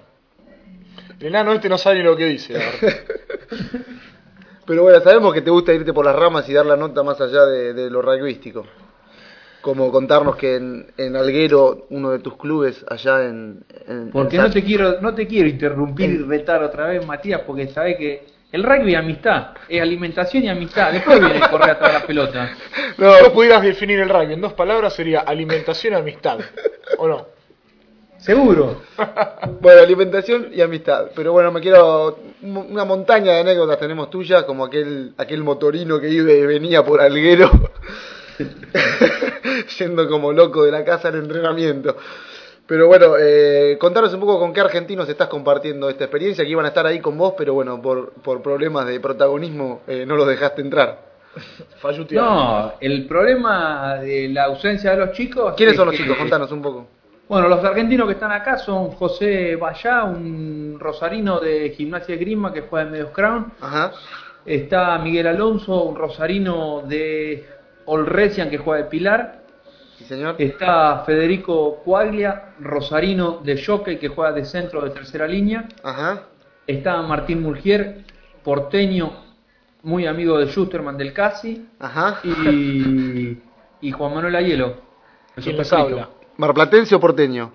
El 1.20 1.28
enano 1.28 1.54
este 1.54 1.70
no 1.70 1.78
sabe 1.78 1.98
ni 1.98 2.04
lo 2.04 2.16
que 2.16 2.26
dice, 2.26 2.54
la 2.54 2.60
verdad. 2.60 3.00
Pero 4.66 4.84
bueno, 4.84 5.02
sabemos 5.02 5.34
que 5.34 5.42
te 5.42 5.50
gusta 5.50 5.74
irte 5.74 5.94
por 5.94 6.06
las 6.06 6.16
ramas 6.16 6.48
y 6.48 6.54
dar 6.54 6.66
la 6.66 6.76
nota 6.78 7.04
más 7.04 7.20
allá 7.20 7.46
de, 7.46 7.74
de 7.74 7.90
lo 7.90 8.02
rugbyístico. 8.02 8.66
Como 9.62 9.92
contarnos 9.92 10.36
que 10.38 10.56
en, 10.56 10.88
en 10.98 11.16
Alguero, 11.16 11.86
uno 11.92 12.10
de 12.12 12.20
tus 12.20 12.36
clubes 12.38 12.84
allá 12.90 13.24
en... 13.26 13.64
en- 13.88 14.10
Porque 14.12 14.38
en 14.38 14.42
no 14.44 14.50
te 14.52 14.64
quiero 14.64 15.00
no 15.02 15.14
te 15.14 15.28
quiero 15.28 15.48
interrumpir 15.48 16.10
y 16.10 16.18
retar 16.18 16.64
otra 16.64 16.88
vez, 16.88 17.06
Matías, 17.06 17.42
porque 17.46 17.68
sabes 17.68 17.98
que 17.98 18.26
el 18.52 18.64
rugby 18.64 18.94
es 18.94 19.00
amistad, 19.00 19.48
es 19.70 19.82
alimentación 19.82 20.44
y 20.44 20.50
amistad. 20.50 20.92
Después 20.92 21.20
viene 21.20 21.38
a 21.44 21.50
correr 21.50 21.70
atrás 21.72 21.94
de 21.94 22.00
la 22.00 22.06
pelota. 22.08 22.50
Si 22.98 23.02
vos 23.04 23.30
pudieras 23.34 23.62
definir 23.64 24.00
el 24.00 24.10
rugby 24.10 24.34
en 24.34 24.42
dos 24.42 24.54
palabras 24.54 24.94
sería 24.94 25.22
alimentación 25.22 25.94
y 25.94 25.98
amistad. 25.98 26.40
¿O 26.98 27.08
no? 27.08 27.28
Seguro. 28.18 28.82
Bueno, 29.62 29.82
alimentación 29.82 30.48
y 30.54 30.62
amistad. 30.62 31.08
Pero 31.16 31.32
bueno, 31.34 31.52
me 31.52 31.62
quiero. 31.62 32.18
Una 32.42 32.84
montaña 32.86 33.34
de 33.34 33.40
anécdotas 33.42 33.78
tenemos 33.80 34.10
tuyas, 34.10 34.44
como 34.44 34.66
aquel, 34.66 35.14
aquel 35.18 35.44
motorino 35.44 36.00
que 36.00 36.10
iba 36.10 36.32
y 36.32 36.46
venía 36.46 36.84
por 36.84 37.00
Alguero, 37.02 37.50
yendo 39.78 40.08
como 40.10 40.32
loco 40.32 40.64
de 40.64 40.72
la 40.72 40.84
casa 40.84 41.08
al 41.10 41.16
entrenamiento. 41.16 41.96
Pero 42.68 42.88
bueno, 42.88 43.16
eh, 43.20 43.78
contanos 43.80 44.14
un 44.14 44.22
poco 44.22 44.40
con 44.40 44.54
qué 44.54 44.62
argentinos 44.62 45.10
estás 45.10 45.28
compartiendo 45.28 45.90
esta 45.90 46.06
experiencia, 46.06 46.44
que 46.46 46.52
iban 46.52 46.66
a 46.66 46.70
estar 46.70 46.86
ahí 46.86 47.00
con 47.00 47.18
vos, 47.18 47.34
pero 47.38 47.54
bueno, 47.54 47.82
por, 47.82 48.12
por 48.14 48.42
problemas 48.42 48.86
de 48.86 49.00
protagonismo 49.00 49.82
eh, 49.88 50.06
no 50.06 50.16
los 50.16 50.28
dejaste 50.28 50.62
entrar. 50.62 51.12
No, 52.22 52.74
el 52.80 53.08
problema 53.08 53.96
de 53.98 54.30
la 54.30 54.46
ausencia 54.46 54.92
de 54.92 54.98
los 54.98 55.12
chicos. 55.14 55.54
¿Quiénes 55.58 55.74
es 55.74 55.78
son 55.78 55.88
los 55.88 55.96
que- 55.96 56.04
chicos? 56.04 56.18
Contanos 56.18 56.52
un 56.52 56.62
poco. 56.62 56.88
Bueno, 57.28 57.48
los 57.48 57.64
argentinos 57.64 58.08
que 58.08 58.14
están 58.14 58.32
acá 58.34 58.58
son 58.58 58.92
José 58.92 59.56
Bayá, 59.56 60.04
un 60.04 60.76
rosarino 60.78 61.40
de 61.40 61.70
Gimnasia 61.70 62.18
Grima 62.18 62.52
que 62.52 62.62
juega 62.62 62.86
en 62.86 62.92
Medios 62.92 63.10
Crown. 63.12 63.54
Ajá. 63.62 63.94
Está 64.46 64.98
Miguel 64.98 65.28
Alonso, 65.28 65.84
un 65.84 65.96
rosarino 65.96 66.82
de 66.86 67.46
Olresian 67.86 68.50
que 68.50 68.58
juega 68.58 68.84
de 68.84 68.90
Pilar. 68.90 69.44
Sí, 69.98 70.06
señor. 70.06 70.36
Está 70.40 71.04
Federico 71.06 71.78
Cuaglia, 71.84 72.54
rosarino 72.60 73.40
de 73.44 73.64
Jockey 73.64 73.98
que 73.98 74.08
juega 74.08 74.32
de 74.32 74.46
centro 74.46 74.82
de 74.82 74.90
tercera 74.92 75.28
línea. 75.28 75.68
Ajá. 75.84 76.24
Está 76.66 77.02
Martín 77.02 77.42
Mulgier, 77.42 78.04
porteño, 78.44 79.12
muy 79.84 80.06
amigo 80.08 80.38
de 80.40 80.48
Schusterman 80.48 80.98
del 80.98 81.14
Casi. 81.14 81.68
Ajá. 81.80 82.20
Y, 82.24 83.38
y 83.82 83.92
Juan 83.92 84.14
Manuel 84.16 84.36
Ayelo. 84.36 84.76
¿Marplatense 86.38 86.96
o 86.96 87.00
porteño? 87.00 87.52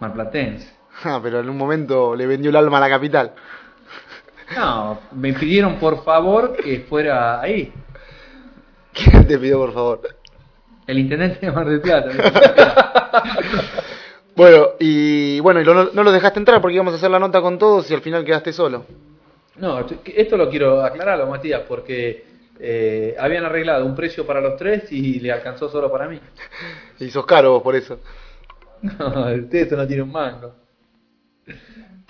Marplatense. 0.00 0.72
Ah, 1.04 1.20
pero 1.22 1.40
en 1.40 1.48
un 1.48 1.56
momento 1.56 2.14
le 2.14 2.26
vendió 2.26 2.50
el 2.50 2.56
alma 2.56 2.78
a 2.78 2.80
la 2.80 2.88
capital. 2.88 3.32
No, 4.56 4.98
me 5.12 5.32
pidieron 5.32 5.76
por 5.76 6.02
favor 6.04 6.56
que 6.56 6.80
fuera 6.80 7.40
ahí. 7.40 7.72
¿Quién 9.04 9.26
te 9.28 9.38
pidió, 9.38 9.58
por 9.58 9.72
favor? 9.72 10.00
El 10.86 10.98
intendente 10.98 11.44
de 11.46 11.52
Mar 11.52 11.68
del 11.68 11.80
Plata. 11.80 12.10
Bueno, 14.36 14.68
y 14.78 15.40
bueno, 15.40 15.60
y 15.60 15.64
lo- 15.64 15.90
no 15.92 16.02
lo 16.04 16.12
dejaste 16.12 16.38
entrar 16.38 16.60
porque 16.60 16.76
íbamos 16.76 16.94
a 16.94 16.96
hacer 16.96 17.10
la 17.10 17.18
nota 17.18 17.40
con 17.40 17.58
todos 17.58 17.90
y 17.90 17.94
al 17.94 18.02
final 18.02 18.24
quedaste 18.24 18.52
solo. 18.52 18.84
No, 19.56 19.84
esto 20.04 20.36
lo 20.36 20.48
quiero 20.48 20.80
aclararlo, 20.84 21.26
Matías, 21.26 21.62
porque 21.66 22.24
eh, 22.60 23.16
habían 23.18 23.44
arreglado 23.46 23.84
un 23.84 23.96
precio 23.96 24.24
para 24.24 24.40
los 24.40 24.56
tres 24.56 24.92
y 24.92 25.18
le 25.18 25.32
alcanzó 25.32 25.68
solo 25.68 25.90
para 25.90 26.06
mí. 26.08 26.20
Y 27.00 27.10
sos 27.10 27.26
caro 27.26 27.50
vos 27.54 27.62
por 27.64 27.74
eso. 27.74 27.98
No, 28.82 29.26
ustedes 29.34 29.72
no 29.72 29.84
tienen 29.88 30.04
un 30.06 30.12
mango. 30.12 30.54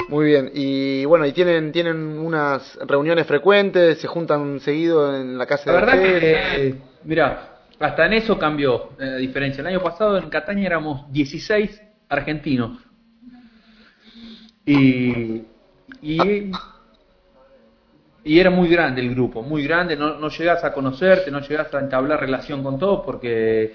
Muy 0.09 0.25
bien, 0.25 0.51
y 0.55 1.05
bueno, 1.05 1.27
y 1.27 1.33
tienen 1.33 1.71
tienen 1.71 1.97
unas 2.19 2.79
reuniones 2.87 3.27
frecuentes, 3.27 3.99
se 3.99 4.07
juntan 4.07 4.59
seguido 4.61 5.15
en 5.15 5.37
la 5.37 5.45
casa 5.45 5.71
La 5.71 5.73
de 5.73 5.87
verdad 5.87 6.03
que, 6.03 6.69
eh, 6.69 6.75
mira, 7.05 7.59
hasta 7.79 8.07
en 8.07 8.15
eso 8.15 8.39
cambió 8.39 8.91
eh, 8.99 9.05
la 9.05 9.17
diferencia. 9.17 9.61
El 9.61 9.67
año 9.67 9.83
pasado 9.83 10.17
en 10.17 10.31
Cataña 10.31 10.67
éramos 10.67 11.13
16 11.13 11.83
argentinos. 12.09 12.79
Y, 14.65 15.45
y, 16.01 16.53
y 18.25 18.39
era 18.39 18.51
muy 18.51 18.69
grande 18.69 19.03
el 19.03 19.11
grupo, 19.11 19.43
muy 19.43 19.63
grande. 19.63 19.95
No, 19.95 20.19
no 20.19 20.31
llegás 20.31 20.65
a 20.65 20.73
conocerte, 20.73 21.31
no 21.31 21.41
llegás 21.41 21.73
a 21.75 21.81
entablar 21.81 22.19
relación 22.21 22.63
con 22.63 22.79
todos 22.79 23.05
porque 23.05 23.75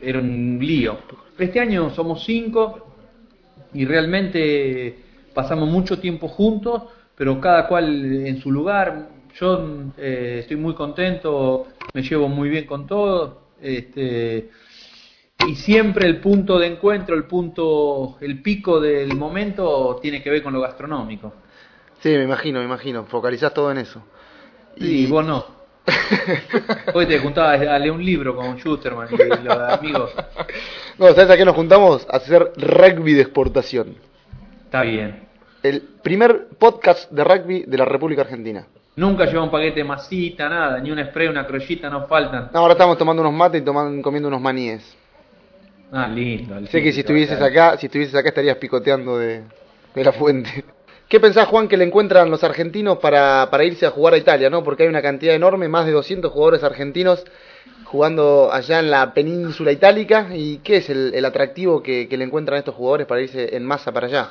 era 0.00 0.20
un 0.20 0.58
lío. 0.60 0.98
Este 1.36 1.58
año 1.58 1.90
somos 1.90 2.24
5 2.24 2.94
y 3.74 3.84
realmente 3.84 5.11
pasamos 5.32 5.68
mucho 5.68 5.98
tiempo 5.98 6.28
juntos, 6.28 6.82
pero 7.16 7.40
cada 7.40 7.66
cual 7.66 8.26
en 8.26 8.40
su 8.40 8.50
lugar. 8.50 9.08
Yo 9.38 9.66
eh, 9.96 10.38
estoy 10.40 10.56
muy 10.56 10.74
contento, 10.74 11.66
me 11.94 12.02
llevo 12.02 12.28
muy 12.28 12.48
bien 12.48 12.66
con 12.66 12.86
todos. 12.86 13.34
Este, 13.60 14.50
y 15.46 15.54
siempre 15.56 16.06
el 16.06 16.20
punto 16.20 16.58
de 16.58 16.66
encuentro, 16.66 17.14
el 17.14 17.24
punto, 17.24 18.18
el 18.20 18.42
pico 18.42 18.80
del 18.80 19.16
momento 19.16 19.98
tiene 20.02 20.22
que 20.22 20.30
ver 20.30 20.42
con 20.42 20.52
lo 20.52 20.60
gastronómico. 20.60 21.32
Sí, 22.00 22.10
me 22.10 22.24
imagino, 22.24 22.58
me 22.58 22.64
imagino, 22.64 23.04
focalizás 23.04 23.54
todo 23.54 23.70
en 23.70 23.78
eso. 23.78 24.02
Y 24.76 25.06
vos 25.06 25.24
no. 25.24 25.62
Hoy 26.94 27.06
te 27.06 27.18
juntabas 27.18 27.60
a 27.60 27.78
leer 27.78 27.90
un 27.90 28.04
libro 28.04 28.36
con 28.36 28.56
Schusterman 28.56 29.08
y 29.12 29.44
los 29.44 29.58
amigos. 29.58 30.10
No, 30.98 31.08
¿sabes 31.08 31.30
a 31.30 31.36
qué 31.36 31.44
nos 31.44 31.56
juntamos? 31.56 32.06
A 32.10 32.16
hacer 32.16 32.52
rugby 32.56 33.14
de 33.14 33.22
exportación. 33.22 33.96
Está 34.72 34.84
bien. 34.84 35.28
El 35.62 35.82
primer 36.02 36.46
podcast 36.58 37.10
de 37.12 37.22
rugby 37.22 37.64
de 37.66 37.76
la 37.76 37.84
República 37.84 38.22
Argentina. 38.22 38.66
Nunca 38.96 39.26
lleva 39.26 39.42
un 39.42 39.50
paquete 39.50 39.80
de 39.80 39.84
masita, 39.84 40.48
nada, 40.48 40.78
ni 40.78 40.90
un 40.90 40.98
spray, 41.04 41.28
una 41.28 41.46
crollita, 41.46 41.90
no 41.90 42.06
faltan. 42.06 42.48
No, 42.54 42.60
ahora 42.60 42.72
estamos 42.72 42.96
tomando 42.96 43.20
unos 43.20 43.34
mates 43.34 43.60
y 43.60 43.64
toman- 43.66 44.00
comiendo 44.00 44.28
unos 44.28 44.40
maníes. 44.40 44.96
Ah, 45.92 46.08
lindo. 46.08 46.54
lindo. 46.54 46.70
Sé 46.70 46.82
que 46.82 46.90
si 46.90 47.00
estuvieses 47.00 47.38
acá, 47.38 47.76
si 47.76 47.84
estuvieses 47.84 48.14
acá 48.14 48.30
estarías 48.30 48.56
picoteando 48.56 49.18
de, 49.18 49.42
de 49.94 50.04
la 50.04 50.12
fuente. 50.12 50.64
¿Qué 51.06 51.20
pensás, 51.20 51.48
Juan, 51.48 51.68
que 51.68 51.76
le 51.76 51.84
encuentran 51.84 52.30
los 52.30 52.42
argentinos 52.42 52.96
para, 52.96 53.48
para 53.50 53.64
irse 53.64 53.84
a 53.84 53.90
jugar 53.90 54.14
a 54.14 54.16
Italia, 54.16 54.48
no? 54.48 54.64
Porque 54.64 54.84
hay 54.84 54.88
una 54.88 55.02
cantidad 55.02 55.34
enorme, 55.34 55.68
más 55.68 55.84
de 55.84 55.92
200 55.92 56.32
jugadores 56.32 56.64
argentinos 56.64 57.22
jugando 57.92 58.50
allá 58.52 58.80
en 58.80 58.90
la 58.90 59.12
península 59.14 59.70
itálica. 59.70 60.28
¿Y 60.34 60.58
qué 60.58 60.78
es 60.78 60.88
el, 60.90 61.12
el 61.14 61.24
atractivo 61.24 61.82
que, 61.82 62.08
que 62.08 62.16
le 62.16 62.24
encuentran 62.24 62.58
estos 62.58 62.74
jugadores 62.74 63.06
para 63.06 63.20
irse 63.20 63.54
en 63.54 63.64
masa 63.64 63.92
para 63.92 64.06
allá? 64.06 64.28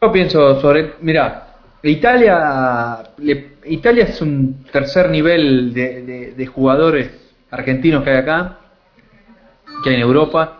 Yo 0.00 0.10
pienso 0.10 0.60
sobre, 0.60 0.94
mira, 1.02 1.48
Italia, 1.82 3.04
le- 3.18 3.52
Italia 3.66 4.04
es 4.04 4.20
un 4.20 4.64
tercer 4.72 5.10
nivel 5.10 5.72
de, 5.72 6.02
de- 6.02 6.32
de 6.32 6.46
jugadores 6.46 7.10
argentinos 7.50 8.02
que 8.02 8.10
hay 8.10 8.16
acá, 8.16 8.58
que 9.84 9.90
hay 9.90 9.96
en 9.96 10.02
Europa. 10.02 10.58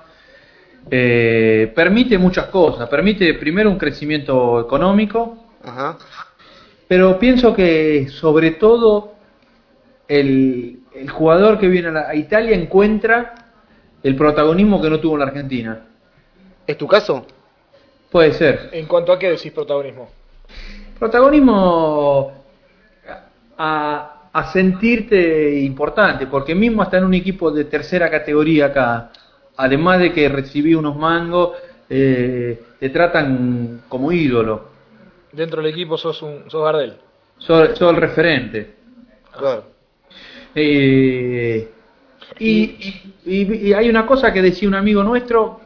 Eh, 0.90 1.73
permite 1.75 2.18
muchas 2.18 2.47
cosas, 2.47 2.88
permite 2.88 3.35
primero 3.35 3.71
un 3.71 3.79
crecimiento 3.79 4.61
económico, 4.61 5.38
Ajá. 5.64 5.97
Pero 6.88 7.18
pienso 7.21 7.55
que 7.55 8.09
sobre 8.11 8.51
todo 8.51 9.14
el, 10.09 10.81
el 10.95 11.09
jugador 11.11 11.59
que 11.59 11.69
viene 11.69 11.89
a, 11.89 11.93
la- 11.93 12.09
a 12.09 12.15
Italia 12.15 12.57
encuentra 12.57 13.35
el 14.03 14.17
protagonismo 14.17 14.81
que 14.83 14.91
no 14.91 14.99
tuvo 15.01 15.15
en 15.15 15.19
la 15.21 15.27
Argentina. 15.27 15.81
¿Es 16.67 16.77
tu 16.79 16.87
caso? 16.87 17.27
Puede 18.11 18.33
ser. 18.33 18.71
¿En 18.73 18.87
cuanto 18.87 19.13
a 19.13 19.19
qué 19.19 19.31
decís 19.31 19.53
protagonismo? 19.53 20.11
Protagonismo 20.99 22.33
a, 23.59 24.29
a 24.33 24.53
sentirte 24.53 25.61
importante, 25.61 26.27
porque 26.27 26.55
mismo 26.55 26.83
hasta 26.83 26.99
en 26.99 27.05
un 27.05 27.15
equipo 27.15 27.51
de 27.51 27.65
tercera 27.65 28.11
categoría 28.11 28.67
acá, 28.67 29.11
además 29.57 29.99
de 30.01 30.13
que 30.13 30.29
recibí 30.29 30.75
unos 30.75 30.97
mangos, 30.97 31.57
eh, 31.89 32.61
te 32.79 32.89
tratan 32.91 33.83
como 33.89 34.13
ídolo, 34.13 34.71
Dentro 35.33 35.63
del 35.63 35.73
equipo 35.73 35.97
sos 35.97 36.21
un 36.23 36.51
sos 36.51 36.63
Gardel. 36.63 36.95
sos, 37.39 37.79
sos 37.79 37.91
el 37.91 37.97
referente. 37.97 38.75
Claro. 39.39 39.65
Eh, 40.55 41.69
y, 42.38 43.03
y- 43.25 43.73
hay 43.73 43.88
una 43.88 44.07
cosa 44.07 44.33
que 44.33 44.43
decía 44.43 44.69
un 44.69 44.75
amigo 44.75 45.03
nuestro 45.03 45.61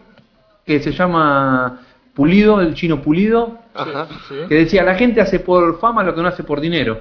que 0.65 0.81
se 0.81 0.93
llama 0.93 1.81
Pulido, 2.15 2.61
el 2.61 2.75
chino 2.75 3.01
Pulido, 3.03 3.59
Ajá. 3.75 4.09
Sí. 4.29 4.35
que 4.49 4.55
decía, 4.55 4.83
la 4.83 4.95
gente 4.97 5.21
hace 5.21 5.41
por 5.41 5.79
fama 5.79 6.03
lo 6.03 6.15
que 6.15 6.23
no 6.23 6.29
hace 6.29 6.43
por 6.45 6.61
dinero. 6.61 7.01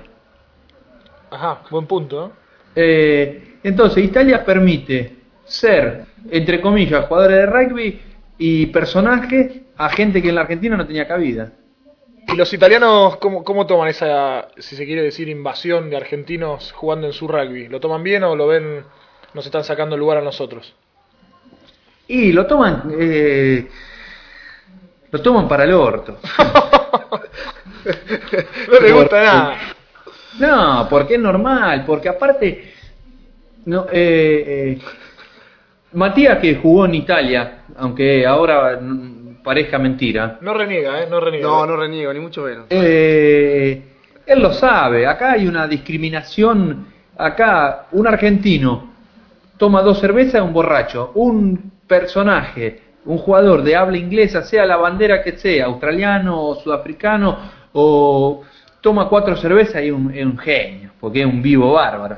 Ajá, 1.32 1.62
buen 1.70 1.86
punto. 1.88 2.28
¿eh? 2.28 2.32
Eh, 2.76 3.58
entonces, 3.64 4.04
Italia 4.04 4.44
permite 4.46 5.16
ser, 5.46 6.06
entre 6.30 6.62
comillas, 6.62 7.06
jugadores 7.08 7.38
de 7.38 7.46
rugby 7.48 8.00
y 8.38 8.68
personajes 8.68 9.62
a 9.78 9.90
gente 9.90 10.22
que 10.22 10.30
en 10.30 10.36
la 10.36 10.42
Argentina 10.42 10.78
no 10.78 10.86
tenía 10.86 11.08
cabida. 11.08 11.52
¿Y 12.28 12.36
los 12.36 12.52
italianos 12.54 13.18
cómo, 13.18 13.44
cómo 13.44 13.68
toman 13.68 13.90
esa, 13.90 14.48
si 14.58 14.76
se 14.76 14.86
quiere 14.86 15.04
decir, 15.04 15.30
invasión 15.30 15.90
de 15.90 15.98
argentinos 15.98 16.72
jugando 16.72 17.08
en 17.08 17.14
su 17.14 17.28
rugby? 17.28 17.68
¿Lo 17.68 17.80
toman 17.80 18.04
bien 18.04 18.24
o 18.24 18.36
lo 18.36 18.48
ven, 18.48 18.84
nos 19.34 19.46
están 19.46 19.64
sacando 19.64 19.96
el 19.96 20.00
lugar 20.00 20.18
a 20.18 20.22
nosotros? 20.22 20.74
Y 22.08 22.32
lo 22.32 22.46
toman, 22.46 22.84
eh, 23.00 23.68
lo 25.12 25.22
toman 25.22 25.48
para 25.48 25.64
el 25.64 25.74
orto. 25.74 26.20
no 28.72 28.80
le 28.80 28.92
gusta 28.92 29.24
nada. 29.24 29.58
No, 30.40 30.88
porque 30.90 31.16
es 31.16 31.20
normal, 31.20 31.84
porque 31.86 32.10
aparte, 32.10 32.74
no, 33.66 33.86
eh, 33.92 34.44
eh, 34.48 34.80
Matías 35.94 36.40
que 36.40 36.56
jugó 36.56 36.86
en 36.86 36.96
Italia, 36.96 37.64
aunque 37.78 38.26
ahora 38.26 38.80
parezca 39.46 39.78
mentira, 39.80 40.40
No 40.42 40.54
reniega, 40.54 41.04
¿eh? 41.04 41.08
No 41.10 41.22
reniega. 41.22 41.48
No, 41.48 41.66
no 41.66 41.78
reniego, 41.78 42.12
ni 42.12 42.20
mucho 42.20 42.42
menos. 42.42 42.66
Eh, 42.70 43.82
él 44.26 44.42
lo 44.42 44.52
sabe, 44.52 45.08
acá 45.08 45.34
hay 45.34 45.48
una 45.48 45.68
discriminación, 45.68 46.88
acá 47.16 47.86
un 47.92 48.08
argentino 48.08 48.96
toma 49.58 49.82
dos 49.82 50.00
cervezas, 50.00 50.42
un 50.42 50.54
borracho, 50.54 51.12
un 51.16 51.72
personaje, 51.88 52.82
un 53.06 53.18
jugador 53.18 53.64
de 53.64 53.76
habla 53.76 53.98
inglesa, 53.98 54.42
sea 54.44 54.66
la 54.66 54.78
bandera 54.78 55.22
que 55.24 55.38
sea, 55.38 55.66
australiano 55.66 56.42
o 56.42 56.56
sudafricano, 56.56 57.38
o 57.74 58.44
toma 58.82 59.08
cuatro 59.08 59.36
cervezas 59.36 59.84
y 59.84 59.92
un, 59.92 60.14
es 60.14 60.26
un 60.26 60.38
genio, 60.38 60.92
porque 61.00 61.22
es 61.22 61.26
un 61.26 61.42
vivo 61.42 61.74
bárbaro. 61.74 62.18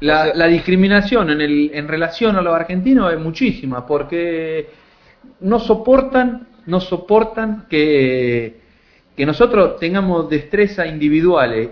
La, 0.00 0.26
la 0.34 0.46
discriminación 0.46 1.30
en, 1.30 1.40
el, 1.40 1.70
en 1.72 1.88
relación 1.88 2.36
a 2.36 2.42
los 2.42 2.54
argentinos 2.54 3.12
es 3.12 3.18
muchísima, 3.18 3.86
porque 3.86 4.70
no 5.40 5.58
soportan, 5.58 6.48
no 6.66 6.80
soportan 6.80 7.66
que, 7.68 8.60
que 9.16 9.26
nosotros 9.26 9.78
tengamos 9.78 10.28
destreza 10.28 10.86
individuales, 10.86 11.70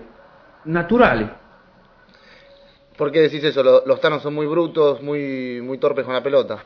naturales. 0.65 1.29
¿Por 2.97 3.11
qué 3.11 3.21
decís 3.21 3.43
eso? 3.43 3.63
Lo- 3.63 3.85
Los 3.85 4.01
tanos 4.01 4.23
son 4.23 4.33
muy 4.33 4.47
brutos, 4.47 5.01
muy, 5.03 5.61
muy 5.61 5.77
torpes 5.77 6.03
con 6.05 6.13
la 6.13 6.23
pelota. 6.23 6.63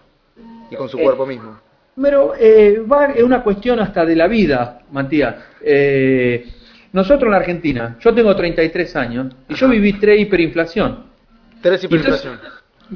Y 0.70 0.76
con 0.76 0.88
su 0.88 0.98
Eh, 0.98 1.04
cuerpo 1.04 1.26
mismo. 1.26 1.60
Pero 2.02 2.34
eh, 2.40 2.80
va, 2.90 3.08
es 3.08 3.22
una 3.24 3.44
cuestión 3.44 3.80
hasta 3.82 4.06
de 4.06 4.16
la 4.16 4.28
vida, 4.28 4.80
Matías. 4.92 5.36
Eh, 5.62 6.48
nosotros 6.94 7.24
en 7.26 7.32
la 7.32 7.38
Argentina, 7.38 7.98
yo 8.00 8.14
tengo 8.14 8.34
33 8.36 8.96
años 8.96 9.34
y 9.50 9.56
yo 9.56 9.68
viví 9.68 9.94
tres 9.94 10.22
hiperinflación. 10.22 11.06
Tres 11.62 11.84
Entonces, 11.84 11.84
hiperinflación. 12.24 12.40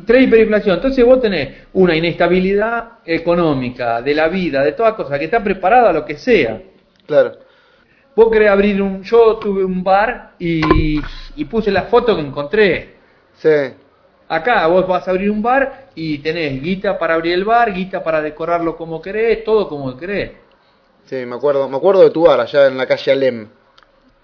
Tres 0.05 0.23
hiperinflación. 0.23 0.75
Entonces 0.75 1.05
vos 1.05 1.21
tenés 1.21 1.67
una 1.73 1.95
inestabilidad 1.95 2.99
económica, 3.05 4.01
de 4.01 4.13
la 4.13 4.27
vida, 4.27 4.63
de 4.63 4.73
todas 4.73 4.93
cosas, 4.93 5.19
que 5.19 5.25
está 5.25 5.43
preparada 5.43 5.89
a 5.89 5.93
lo 5.93 6.05
que 6.05 6.17
sea. 6.17 6.61
Claro. 7.05 7.33
Vos 8.15 8.31
querés 8.31 8.49
abrir 8.49 8.81
un... 8.81 9.03
Yo 9.03 9.37
tuve 9.37 9.63
un 9.63 9.83
bar 9.83 10.33
y, 10.39 10.99
y 11.35 11.45
puse 11.45 11.71
la 11.71 11.83
foto 11.83 12.15
que 12.15 12.21
encontré. 12.21 12.95
Sí. 13.35 13.49
Acá 14.27 14.65
vos 14.67 14.87
vas 14.87 15.07
a 15.07 15.11
abrir 15.11 15.29
un 15.29 15.41
bar 15.41 15.89
y 15.93 16.17
tenés 16.19 16.61
guita 16.61 16.97
para 16.97 17.13
abrir 17.13 17.33
el 17.33 17.45
bar, 17.45 17.71
guita 17.73 18.03
para 18.03 18.21
decorarlo 18.21 18.75
como 18.75 19.01
querés, 19.01 19.43
todo 19.43 19.67
como 19.67 19.95
querés. 19.95 20.31
Sí, 21.05 21.25
me 21.25 21.35
acuerdo, 21.35 21.69
me 21.69 21.77
acuerdo 21.77 22.01
de 22.01 22.09
tu 22.09 22.23
bar 22.23 22.39
allá 22.39 22.65
en 22.67 22.77
la 22.77 22.87
calle 22.87 23.11
Alem. 23.11 23.47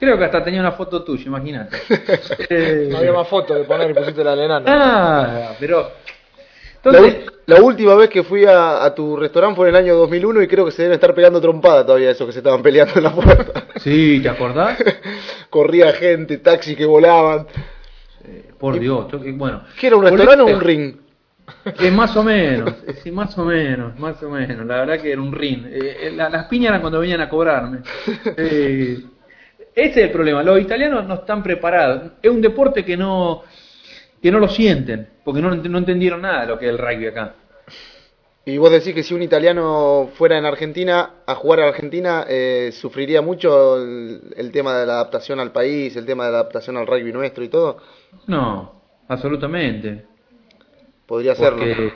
Creo 0.01 0.17
que 0.17 0.25
hasta 0.25 0.43
tenía 0.43 0.59
una 0.61 0.71
foto 0.71 1.03
tuya, 1.03 1.23
imagínate. 1.27 1.77
Eh, 2.49 2.87
No 2.91 2.97
había 2.97 3.13
más 3.13 3.27
fotos 3.27 3.55
de 3.55 3.63
poner 3.65 3.91
y 3.91 3.93
pusiste 3.93 4.23
la 4.23 4.35
de 4.35 4.45
enano. 4.45 4.65
Ah, 4.67 5.51
pero... 5.59 5.91
La, 6.83 6.97
Entonces, 6.97 7.25
ul- 7.27 7.31
la 7.45 7.61
última 7.61 7.93
vez 7.93 8.09
que 8.09 8.23
fui 8.23 8.43
a, 8.45 8.83
a 8.83 8.95
tu 8.95 9.15
restaurante 9.15 9.55
fue 9.55 9.69
en 9.69 9.75
el 9.75 9.81
año 9.83 9.95
2001 9.97 10.41
y 10.41 10.47
creo 10.47 10.65
que 10.65 10.71
se 10.71 10.81
deben 10.81 10.95
estar 10.95 11.13
pegando 11.13 11.39
trompada 11.39 11.85
todavía 11.85 12.09
esos 12.09 12.25
que 12.25 12.33
se 12.33 12.39
estaban 12.39 12.63
peleando 12.63 12.93
en 12.95 13.03
la 13.03 13.11
puerta. 13.13 13.65
sí, 13.77 14.19
¿te 14.23 14.29
acordás? 14.29 14.83
Corría 15.51 15.93
gente, 15.93 16.39
taxis 16.39 16.75
que 16.75 16.85
volaban. 16.85 17.45
Por 18.57 18.79
Dios, 18.79 19.05
yo- 19.11 19.19
bueno. 19.35 19.61
¿Qué 19.79 19.85
era 19.87 19.95
un 19.97 20.03
restaurante 20.03 20.41
o 20.51 20.55
un 20.55 20.61
ring? 20.61 20.95
Eh, 21.79 21.91
más 21.91 22.15
o 22.15 22.23
menos, 22.23 22.73
sí, 23.03 23.11
más 23.11 23.37
o 23.37 23.45
menos, 23.45 23.99
más 23.99 24.21
o 24.23 24.29
menos. 24.29 24.65
La 24.65 24.77
verdad 24.77 24.99
que 24.99 25.11
era 25.11 25.21
un 25.21 25.31
ring. 25.33 25.65
Eh, 25.67 25.97
eh, 26.07 26.11
la- 26.15 26.29
las 26.29 26.45
piñas 26.45 26.69
eran 26.69 26.81
cuando 26.81 26.99
venían 26.99 27.21
a 27.21 27.29
cobrarme. 27.29 27.79
Eh, 28.37 28.99
ese 29.75 30.01
es 30.01 30.05
el 30.07 30.11
problema. 30.11 30.43
Los 30.43 30.59
italianos 30.59 31.05
no 31.07 31.15
están 31.15 31.41
preparados. 31.43 32.11
Es 32.21 32.29
un 32.29 32.41
deporte 32.41 32.83
que 32.83 32.97
no 32.97 33.43
que 34.21 34.31
no 34.31 34.39
lo 34.39 34.47
sienten, 34.47 35.07
porque 35.23 35.41
no, 35.41 35.49
no 35.55 35.77
entendieron 35.79 36.21
nada 36.21 36.41
de 36.41 36.47
lo 36.47 36.59
que 36.59 36.65
es 36.65 36.71
el 36.71 36.77
rugby 36.77 37.07
acá. 37.07 37.33
Y 38.45 38.57
vos 38.57 38.71
decís 38.71 38.93
que 38.93 39.03
si 39.03 39.13
un 39.13 39.21
italiano 39.21 40.09
fuera 40.15 40.37
en 40.37 40.45
Argentina 40.45 41.11
a 41.25 41.35
jugar 41.35 41.61
a 41.61 41.67
Argentina, 41.67 42.25
eh, 42.27 42.71
sufriría 42.71 43.21
mucho 43.21 43.81
el, 43.81 44.33
el 44.35 44.51
tema 44.51 44.77
de 44.77 44.85
la 44.85 44.93
adaptación 44.93 45.39
al 45.39 45.51
país, 45.51 45.95
el 45.95 46.05
tema 46.05 46.25
de 46.25 46.31
la 46.31 46.39
adaptación 46.39 46.77
al 46.77 46.87
rugby 46.87 47.11
nuestro 47.11 47.43
y 47.43 47.49
todo. 47.49 47.77
No, 48.27 48.81
absolutamente. 49.07 50.05
Podría 51.05 51.35
serlo. 51.35 51.59
Porque, 51.59 51.93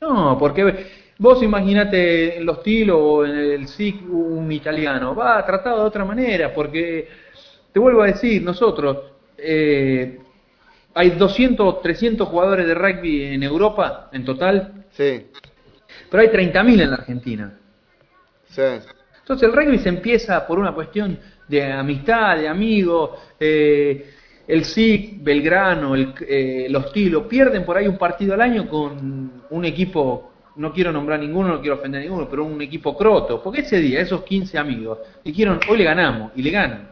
no, 0.00 0.36
porque 0.38 0.86
vos 1.20 1.42
imaginate 1.42 2.38
en 2.38 2.46
los 2.46 2.62
tilos 2.62 2.98
o 3.00 3.24
en 3.26 3.36
el 3.36 3.68
SIC 3.68 4.02
un 4.10 4.50
italiano, 4.50 5.14
va 5.14 5.44
tratado 5.46 5.80
de 5.82 5.84
otra 5.84 6.04
manera, 6.04 6.52
porque 6.52 7.08
te 7.72 7.78
vuelvo 7.78 8.02
a 8.02 8.06
decir, 8.06 8.42
nosotros 8.42 8.98
eh, 9.38 10.18
hay 10.94 11.10
200, 11.10 11.82
300 11.82 12.26
jugadores 12.28 12.66
de 12.66 12.74
rugby 12.74 13.24
en 13.34 13.42
Europa 13.42 14.08
en 14.12 14.24
total, 14.24 14.86
Sí, 14.90 15.26
pero 16.10 16.22
hay 16.22 16.28
30.000 16.28 16.80
en 16.80 16.90
la 16.90 16.96
Argentina. 16.96 17.58
sí. 18.48 18.62
Entonces 19.20 19.48
el 19.48 19.54
rugby 19.54 19.78
se 19.78 19.88
empieza 19.90 20.46
por 20.46 20.58
una 20.58 20.72
cuestión 20.74 21.18
de 21.48 21.64
amistad, 21.72 22.36
de 22.38 22.48
amigos. 22.48 23.10
eh, 23.38 24.14
el 24.48 24.64
SIC, 24.64 25.22
Belgrano, 25.22 25.94
el, 25.94 26.12
eh, 26.28 26.66
los 26.70 26.92
Tilos 26.92 27.26
pierden 27.28 27.64
por 27.64 27.76
ahí 27.76 27.86
un 27.86 27.96
partido 27.98 28.34
al 28.34 28.40
año 28.40 28.68
con 28.68 29.44
un 29.48 29.64
equipo, 29.64 30.29
no 30.56 30.72
quiero 30.72 30.92
nombrar 30.92 31.20
ninguno, 31.20 31.48
no 31.48 31.60
quiero 31.60 31.76
ofender 31.76 32.00
a 32.00 32.04
ninguno, 32.04 32.28
pero 32.28 32.44
un 32.44 32.60
equipo 32.60 32.96
croto. 32.96 33.42
Porque 33.42 33.60
ese 33.60 33.78
día, 33.78 34.00
esos 34.00 34.22
15 34.22 34.58
amigos, 34.58 34.98
dijeron, 35.24 35.60
hoy 35.68 35.78
le 35.78 35.84
ganamos, 35.84 36.32
y 36.36 36.42
le 36.42 36.50
ganan. 36.50 36.90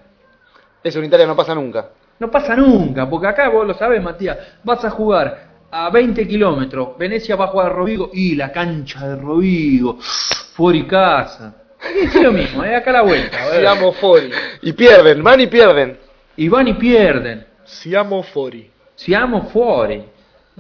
Eso 0.83 0.99
en 0.99 1.07
Italia 1.07 1.27
no 1.27 1.37
pasa 1.37 1.55
nunca. 1.55 1.91
No 2.19 2.31
pasa 2.31 2.57
nunca, 2.57 3.09
porque 3.09 3.27
acá 3.29 3.49
vos 3.49 3.67
lo 3.67 3.75
sabés, 3.75 4.03
Matías, 4.03 4.39
vas 4.65 4.85
a 4.85 4.91
jugar 4.91 5.49
a 5.71 5.91
20 5.91 6.27
kilómetros, 6.27 6.97
Venecia 6.99 7.37
va 7.37 7.47
a 7.47 7.49
jugar 7.49 7.67
a 7.67 7.71
Rovigo, 7.71 8.11
y 8.13 8.35
la 8.35 8.51
cancha 8.51 9.07
de 9.09 9.17
Rovigo, 9.17 9.99
fuera 10.01 10.79
y 10.79 10.85
casa. 10.85 11.55
Es 11.81 12.15
lo 12.17 12.33
mismo, 12.33 12.65
¿eh? 12.65 12.75
acá 12.75 12.91
la 12.91 13.03
vuelta. 13.03 13.41
a 13.41 13.51
ver. 13.51 13.61
Siamo 13.61 13.93
fuori. 13.93 14.31
Y 14.63 14.73
pierden, 14.73 15.23
van 15.23 15.41
y 15.41 15.47
pierden. 15.47 15.99
Y 16.37 16.49
van 16.49 16.69
y 16.69 16.75
pierden. 16.75 17.47
Siamo 17.65 18.23
fuori. 18.23 18.71
Siamo 18.95 19.43
fuori. 19.43 20.05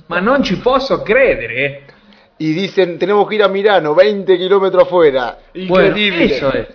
Ma 0.06 0.20
non 0.20 0.44
ci 0.44 0.56
posso 0.58 1.02
credere. 1.02 1.82
Y 2.38 2.52
dicen, 2.52 2.98
tenemos 2.98 3.28
que 3.28 3.34
ir 3.36 3.42
a 3.42 3.48
Milano, 3.48 3.94
20 3.94 4.38
kilómetros 4.38 4.84
afuera. 4.84 5.38
Bueno, 5.68 5.88
Increíble. 5.88 6.24
eso 6.36 6.52
es. 6.54 6.68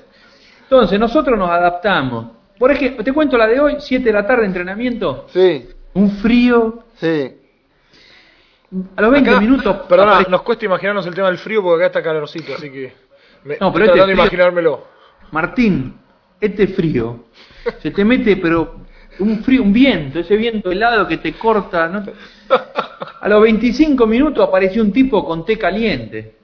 Entonces, 0.63 0.99
nosotros 0.99 1.37
nos 1.37 1.49
adaptamos. 1.49 2.27
Por 2.59 2.71
ejemplo, 2.71 3.03
te 3.03 3.13
cuento 3.13 3.37
la 3.37 3.47
de 3.47 3.59
hoy, 3.59 3.75
7 3.79 4.03
de 4.03 4.11
la 4.13 4.25
tarde, 4.27 4.45
entrenamiento. 4.45 5.25
Sí, 5.29 5.67
Un 5.93 6.11
frío. 6.17 6.83
sí. 6.95 7.37
A 8.95 9.01
los 9.03 9.11
20 9.11 9.29
Acá, 9.29 9.39
minutos. 9.39 9.75
Perdona, 9.87 10.11
aparece 10.13 10.31
nos 10.31 10.41
cuesta 10.41 10.65
imaginarnos 10.65 11.05
el 11.05 11.13
tema 11.13 11.27
del 11.27 11.37
frío 11.37 11.61
porque 11.61 11.83
acá 11.83 11.85
está 11.99 12.01
calorcito, 12.03 12.53
así 12.55 12.71
que. 12.71 12.91
Me, 13.43 13.57
No, 13.59 13.71
pero 13.71 13.85
estoy 13.85 13.87
este 13.87 13.91
tratando 13.93 14.07
de 14.07 14.13
imaginármelo. 14.13 14.87
Martín, 15.31 15.95
este 16.41 16.67
frío 16.67 17.25
se 17.81 17.91
te 17.91 18.03
mete, 18.03 18.35
pero 18.37 18.77
un 19.19 19.43
frío, 19.43 19.61
un 19.63 19.73
viento, 19.73 20.19
ese 20.19 20.35
viento 20.35 20.71
helado 20.71 21.07
que 21.07 21.17
te 21.17 21.33
corta. 21.33 21.87
¿no? 21.87 22.03
A 23.21 23.29
los 23.29 23.41
25 23.41 24.05
minutos 24.07 24.47
apareció 24.47 24.81
un 24.81 24.91
tipo 24.91 25.25
con 25.25 25.45
té 25.45 25.57
caliente. 25.57 26.35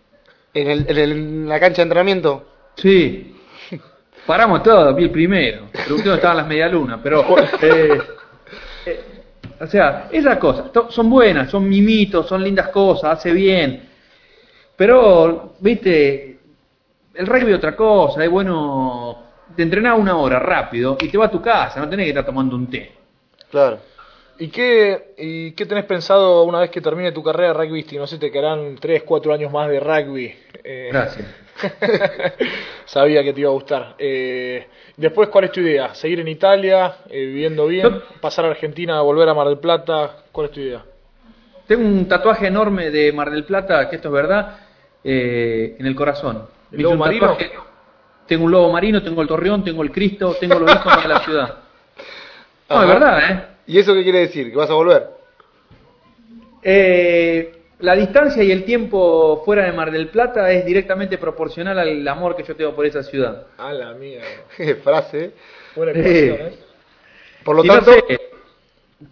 ¿En, 0.53 0.69
el, 0.69 0.85
en, 0.89 0.97
el- 0.97 1.11
en 1.11 1.49
la 1.49 1.59
cancha 1.59 1.77
de 1.77 1.83
entrenamiento? 1.83 2.45
Sí. 2.75 3.35
Paramos 4.25 4.61
todo, 4.63 4.93
vi 4.95 5.05
el 5.05 5.11
primero. 5.11 5.65
Estaban 5.73 6.37
las 6.37 6.47
medialunas, 6.47 6.99
pero. 7.01 7.25
eh, 7.61 7.99
eh, 8.85 8.99
o 9.59 9.67
sea, 9.67 10.07
esas 10.11 10.37
cosas 10.37 10.65
son 10.89 11.09
buenas, 11.09 11.49
son 11.51 11.67
mimitos, 11.67 12.27
son 12.27 12.43
lindas 12.43 12.69
cosas, 12.69 13.17
hace 13.19 13.31
bien. 13.33 13.89
Pero, 14.75 15.55
viste, 15.59 16.39
el 17.13 17.27
rugby 17.27 17.51
es 17.51 17.57
otra 17.57 17.75
cosa, 17.75 18.23
es 18.23 18.29
bueno. 18.29 19.28
Te 19.55 19.63
entrenás 19.63 19.97
una 19.99 20.17
hora 20.17 20.39
rápido 20.39 20.97
y 21.01 21.09
te 21.09 21.17
vas 21.17 21.27
a 21.29 21.31
tu 21.31 21.41
casa, 21.41 21.79
no 21.79 21.89
tenés 21.89 22.05
que 22.05 22.09
estar 22.09 22.25
tomando 22.25 22.55
un 22.55 22.69
té. 22.69 22.91
Claro. 23.51 23.79
¿Y 24.37 24.47
qué, 24.47 25.13
¿Y 25.17 25.51
qué 25.51 25.65
tenés 25.65 25.83
pensado 25.85 26.43
una 26.43 26.59
vez 26.61 26.69
que 26.69 26.79
termine 26.79 27.11
tu 27.11 27.21
carrera 27.21 27.51
rugbyística? 27.53 27.99
No 27.99 28.07
sé, 28.07 28.17
te 28.17 28.31
quedarán 28.31 28.77
3, 28.79 29.03
4 29.03 29.33
años 29.33 29.51
más 29.51 29.69
de 29.69 29.79
rugby. 29.81 30.33
Eh, 30.63 30.89
Gracias. 30.93 31.27
Sabía 32.85 33.21
que 33.23 33.33
te 33.33 33.41
iba 33.41 33.49
a 33.49 33.53
gustar. 33.53 33.95
Eh, 33.97 34.65
después, 34.95 35.29
¿cuál 35.29 35.45
es 35.45 35.51
tu 35.51 35.59
idea? 35.59 35.93
¿Seguir 35.93 36.21
en 36.21 36.27
Italia, 36.29 36.95
eh, 37.09 37.25
viviendo 37.25 37.67
bien? 37.67 37.89
Yo- 37.89 38.01
¿Pasar 38.21 38.45
a 38.45 38.49
Argentina, 38.49 39.01
volver 39.01 39.27
a 39.29 39.33
Mar 39.33 39.47
del 39.47 39.59
Plata? 39.59 40.23
¿Cuál 40.31 40.47
es 40.47 40.51
tu 40.53 40.59
idea? 40.61 40.83
Tengo 41.67 41.85
un 41.85 42.07
tatuaje 42.07 42.47
enorme 42.47 42.89
de 42.91 43.11
Mar 43.11 43.29
del 43.29 43.43
Plata, 43.43 43.89
que 43.89 43.97
esto 43.97 44.07
es 44.07 44.13
verdad, 44.13 44.57
eh, 45.03 45.75
en 45.79 45.85
el 45.85 45.95
corazón. 45.95 46.47
¿El 46.71 46.81
lobo 46.81 46.93
un 46.93 46.99
marino? 46.99 47.27
tatuaje- 47.27 47.51
Tengo 48.29 48.45
un 48.45 48.51
lobo 48.51 48.71
marino, 48.71 49.03
tengo 49.03 49.21
el 49.21 49.27
torreón, 49.27 49.63
tengo 49.63 49.83
el 49.83 49.91
Cristo, 49.91 50.37
tengo 50.39 50.59
los 50.59 50.71
iconos 50.73 51.03
de 51.03 51.09
la 51.09 51.19
ciudad. 51.19 51.55
No, 52.69 52.75
Ajá. 52.77 52.83
es 52.83 52.87
verdad, 52.89 53.31
¿eh? 53.31 53.45
¿Y 53.67 53.79
eso 53.79 53.93
qué 53.93 54.03
quiere 54.03 54.19
decir? 54.19 54.49
¿Que 54.51 54.55
vas 54.57 54.69
a 54.69 54.73
volver? 54.75 55.07
Eh, 56.61 57.55
La 57.79 57.95
distancia 57.95 58.43
y 58.43 58.51
el 58.51 58.65
tiempo 58.65 59.41
fuera 59.45 59.63
de 59.63 59.71
Mar 59.71 59.89
del 59.89 60.09
Plata 60.09 60.51
es 60.51 60.65
directamente 60.65 61.17
proporcional 61.17 61.79
al 61.79 62.05
amor 62.07 62.35
que 62.35 62.43
yo 62.43 62.55
tengo 62.55 62.75
por 62.75 62.85
esa 62.85 63.01
ciudad. 63.03 63.47
A 63.57 63.71
la 63.71 63.93
mierda. 63.93 64.25
Frase. 64.83 65.31
Buena 65.75 65.93
¿eh? 65.95 66.59
Por 67.43 67.55
lo 67.55 67.63
Y 67.63 67.67
no 67.67 67.75
tanto, 67.75 67.91
sé, 67.93 68.19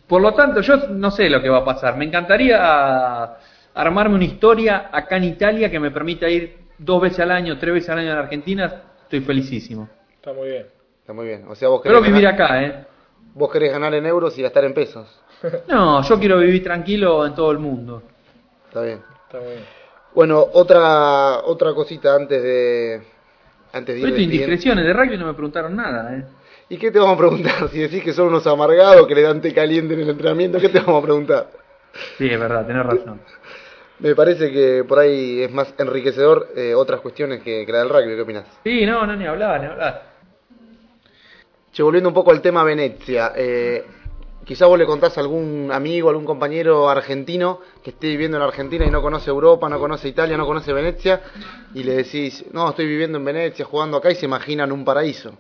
por 0.06 0.22
lo 0.22 0.34
tanto, 0.34 0.60
yo 0.62 0.76
no 0.90 1.12
sé 1.12 1.30
lo 1.30 1.42
que 1.42 1.48
va 1.50 1.60
a 1.60 1.66
pasar. 1.66 1.96
Me 1.96 2.04
encantaría 2.06 3.38
armarme 3.74 4.16
una 4.16 4.26
historia 4.26 4.90
acá 4.92 5.16
en 5.18 5.24
Italia 5.24 5.72
que 5.72 5.80
me 5.80 5.92
permita 5.92 6.28
ir 6.30 6.58
dos 6.78 7.02
veces 7.02 7.22
al 7.22 7.32
año, 7.32 7.58
tres 7.58 7.74
veces 7.74 7.90
al 7.90 8.00
año 8.00 8.14
la 8.14 8.20
Argentina. 8.20 8.82
Estoy 9.08 9.22
felicísimo. 9.22 9.88
Está 10.16 10.34
muy 10.34 10.50
bien. 10.50 10.66
está 11.00 11.14
muy 11.14 11.26
bien. 11.26 11.46
O 11.48 11.56
sea, 11.56 11.70
vos 11.70 11.82
querés, 11.82 11.98
Pero 11.98 12.06
vivir 12.06 12.26
ganar, 12.26 12.42
acá, 12.42 12.62
¿eh? 12.64 12.86
vos 13.34 13.50
querés 13.50 13.72
ganar 13.72 13.94
en 13.94 14.06
euros 14.06 14.38
y 14.38 14.42
gastar 14.42 14.66
en 14.66 14.74
pesos. 14.74 15.08
No, 15.70 16.02
yo 16.02 16.20
quiero 16.20 16.40
vivir 16.40 16.62
tranquilo 16.64 17.26
en 17.26 17.34
todo 17.36 17.52
el 17.52 17.60
mundo. 17.60 18.04
Está 18.68 18.82
bien. 18.82 19.00
Está 19.26 19.38
muy 19.40 19.48
bien. 19.48 19.66
Bueno, 20.14 20.46
otra 20.54 21.40
otra 21.46 21.74
cosita 21.74 22.16
antes 22.16 22.42
de 22.44 23.02
antes 23.72 23.96
de 23.96 24.02
despidiendo. 24.02 24.22
indiscreciones 24.22 24.84
de 24.86 24.94
rugby 24.94 25.18
no 25.18 25.28
me 25.28 25.34
preguntaron 25.34 25.76
nada, 25.76 26.16
¿eh? 26.18 26.26
¿Y 26.70 26.78
qué 26.78 26.92
te 26.92 27.00
vamos 27.00 27.16
a 27.16 27.18
preguntar? 27.20 27.70
Si 27.72 27.80
decís 27.80 28.04
que 28.04 28.12
son 28.14 28.28
unos 28.28 28.46
amargados 28.48 29.08
que 29.08 29.16
le 29.16 29.22
dan 29.22 29.40
té 29.40 29.54
caliente 29.54 29.94
en 29.94 30.02
el 30.02 30.10
entrenamiento, 30.10 30.60
¿qué 30.60 30.70
te 30.70 30.80
vamos 30.80 31.02
a 31.02 31.06
preguntar? 31.06 31.48
Sí, 32.18 32.28
es 32.30 32.40
verdad, 32.40 32.66
tenés 32.66 32.86
razón. 32.86 33.22
Me 34.00 34.14
parece 34.16 34.52
que 34.52 34.84
por 34.84 35.00
ahí 35.00 35.42
es 35.42 35.52
más 35.52 35.74
enriquecedor 35.78 36.50
eh, 36.56 36.76
otras 36.76 37.02
cuestiones 37.02 37.42
que, 37.42 37.66
que 37.66 37.72
la 37.72 37.80
del 37.80 37.90
rugby. 37.90 38.16
¿Qué 38.16 38.22
opinas? 38.22 38.46
Sí, 38.64 38.86
no, 38.86 39.06
no, 39.08 39.16
ni 39.16 39.26
hablar, 39.26 39.60
ni 39.60 39.68
hablar. 39.68 40.04
Che, 41.72 41.82
volviendo 41.84 42.10
un 42.10 42.14
poco 42.14 42.32
al 42.32 42.42
tema 42.42 42.64
Venecia, 42.64 43.34
eh, 43.36 43.86
quizá 44.46 44.68
vos 44.68 44.78
le 44.78 44.86
contás 44.86 45.18
a 45.18 45.22
algún 45.22 45.70
amigo, 45.72 46.10
algún 46.10 46.26
compañero 46.26 46.90
argentino 46.90 47.60
que 47.84 47.92
esté 47.92 48.08
viviendo 48.08 48.38
en 48.38 48.44
Argentina 48.44 48.86
y 48.86 48.92
no 48.92 49.02
conoce 49.02 49.30
Europa, 49.30 49.68
no 49.68 49.80
conoce 49.80 50.08
Italia, 50.08 50.38
no 50.38 50.46
conoce 50.46 50.74
Venecia, 50.74 51.22
y 51.74 51.84
le 51.84 51.98
decís, 51.98 52.46
no, 52.52 52.70
estoy 52.70 52.88
viviendo 52.88 53.18
en 53.18 53.26
Venecia, 53.26 53.66
jugando 53.66 53.98
acá, 53.98 54.12
y 54.12 54.16
se 54.16 54.26
imaginan 54.26 54.72
un 54.72 54.86
paraíso. 54.86 55.32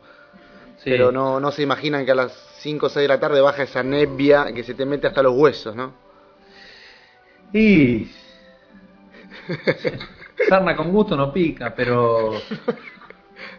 Sí. 0.77 0.91
Pero 0.91 1.11
no, 1.11 1.39
no 1.39 1.51
se 1.51 1.63
imaginan 1.63 2.05
que 2.05 2.11
a 2.11 2.15
las 2.15 2.33
5 2.59 2.85
o 2.85 2.89
6 2.89 3.03
de 3.03 3.07
la 3.07 3.19
tarde 3.19 3.41
baja 3.41 3.63
esa 3.63 3.81
nebbia 3.81 4.51
que 4.53 4.63
se 4.63 4.73
te 4.73 4.85
mete 4.85 5.07
hasta 5.07 5.23
los 5.23 5.33
huesos, 5.33 5.75
¿no? 5.75 5.93
Y. 7.53 8.09
Sarna 10.49 10.75
con 10.75 10.91
gusto 10.91 11.15
no 11.15 11.31
pica, 11.33 11.73
pero. 11.75 12.33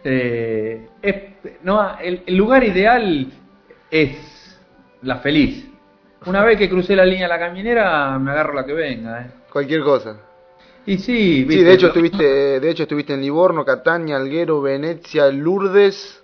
eh, 0.03 0.87
es- 1.01 1.23
no, 1.63 1.97
el, 1.99 2.23
el 2.25 2.35
lugar 2.35 2.63
ideal 2.63 3.27
es 3.91 4.57
la 5.01 5.17
feliz. 5.17 5.65
Una 6.25 6.43
vez 6.43 6.57
que 6.57 6.69
crucé 6.69 6.95
la 6.95 7.05
línea 7.05 7.23
de 7.23 7.29
la 7.29 7.39
caminera, 7.39 8.17
me 8.19 8.31
agarro 8.31 8.53
la 8.53 8.65
que 8.65 8.73
venga. 8.73 9.21
¿eh? 9.21 9.31
Cualquier 9.51 9.81
cosa. 9.83 10.17
Y 10.85 10.97
sí, 10.97 11.45
Sí, 11.49 11.63
de 11.63 11.73
hecho 11.73 11.87
lo- 11.87 11.93
estuviste, 11.93 12.59
de 12.59 12.69
hecho 12.69 12.83
estuviste 12.83 13.13
en 13.13 13.21
Livorno, 13.21 13.63
Catania, 13.63 14.17
Alguero, 14.17 14.61
Venecia, 14.61 15.27
Lourdes, 15.29 16.21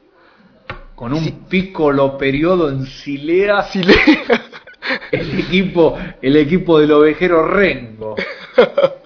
con 0.95 1.13
un 1.13 1.45
piccolo 1.47 2.18
periodo 2.18 2.70
en 2.70 2.86
Silea, 2.86 3.63
Silea. 3.63 3.97
el 5.11 5.39
equipo, 5.39 5.97
el 6.22 6.36
equipo 6.38 6.80
del 6.80 6.91
ovejero 6.93 7.47
Rengo. 7.47 8.16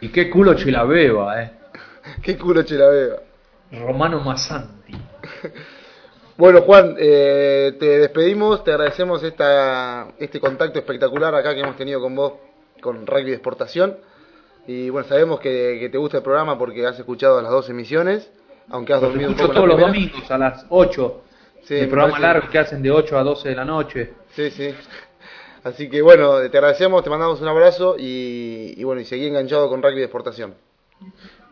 Y 0.00 0.08
qué 0.08 0.30
culo 0.30 0.54
Chilaveva, 0.54 1.42
eh. 1.42 1.50
Qué 2.22 2.36
culo 2.38 2.62
Chilavega. 2.62 3.16
Romano 3.72 4.20
Massanti. 4.20 4.94
Bueno, 6.36 6.62
Juan, 6.62 6.96
eh, 6.98 7.76
te 7.78 7.98
despedimos, 7.98 8.64
te 8.64 8.70
agradecemos 8.72 9.22
esta, 9.22 10.08
este 10.18 10.40
contacto 10.40 10.78
espectacular 10.78 11.34
acá 11.34 11.54
que 11.54 11.60
hemos 11.60 11.76
tenido 11.76 12.00
con 12.00 12.14
vos, 12.16 12.32
con 12.80 13.06
Rugby 13.06 13.24
de 13.26 13.32
Exportación. 13.34 13.98
Y 14.66 14.88
bueno, 14.88 15.06
sabemos 15.06 15.40
que, 15.40 15.76
que 15.78 15.88
te 15.90 15.98
gusta 15.98 16.18
el 16.18 16.22
programa 16.22 16.58
porque 16.58 16.86
has 16.86 16.98
escuchado 16.98 17.42
las 17.42 17.50
dos 17.50 17.68
emisiones, 17.68 18.30
aunque 18.70 18.94
has 18.94 19.00
dormido 19.02 19.30
un 19.30 19.36
poco 19.36 19.52
todos 19.52 19.68
los 19.68 19.78
domingos 19.80 20.30
a 20.30 20.38
las 20.38 20.64
8. 20.70 21.22
Sí, 21.64 21.74
el 21.74 21.88
programa 21.88 22.12
parece- 22.12 22.26
largo 22.26 22.48
que 22.50 22.58
hacen 22.58 22.82
de 22.82 22.90
8 22.90 23.18
a 23.18 23.22
12 23.22 23.48
de 23.50 23.54
la 23.54 23.64
noche. 23.66 24.12
Sí, 24.30 24.50
sí. 24.50 24.74
Así 25.62 25.90
que 25.90 26.00
bueno, 26.00 26.38
te 26.48 26.56
agradecemos, 26.56 27.04
te 27.04 27.10
mandamos 27.10 27.40
un 27.40 27.48
abrazo 27.48 27.96
y, 27.98 28.74
y 28.76 28.84
bueno, 28.84 29.00
y 29.00 29.04
seguí 29.04 29.26
enganchado 29.26 29.68
con 29.68 29.82
Rugby 29.82 29.96
de 29.96 30.04
Exportación. 30.04 30.54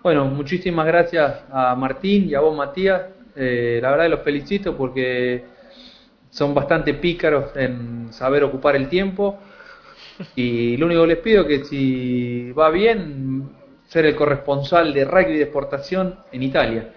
Bueno, 0.03 0.25
muchísimas 0.25 0.87
gracias 0.87 1.43
a 1.51 1.75
Martín 1.75 2.29
y 2.29 2.35
a 2.35 2.41
vos, 2.41 2.57
Matías. 2.57 3.03
Eh, 3.37 3.79
la 3.83 3.91
verdad 3.91 4.09
los 4.09 4.23
felicito 4.23 4.77
porque 4.77 5.45
son 6.31 6.55
bastante 6.55 6.95
pícaros 6.95 7.55
en 7.57 8.13
saber 8.13 8.45
ocupar 8.45 8.77
el 8.77 8.89
tiempo. 8.89 9.39
Y 10.35 10.77
lo 10.77 10.87
único 10.87 11.03
que 11.03 11.09
les 11.09 11.19
pido 11.19 11.43
es 11.43 11.49
que 11.49 11.65
si 11.65 12.53
va 12.53 12.71
bien, 12.71 13.51
ser 13.87 14.07
el 14.07 14.17
corresponsal 14.17 14.93
de 14.95 15.05
rugby 15.05 15.37
de 15.37 15.45
exportación 15.45 16.19
en 16.33 16.43
Italia. 16.43 16.95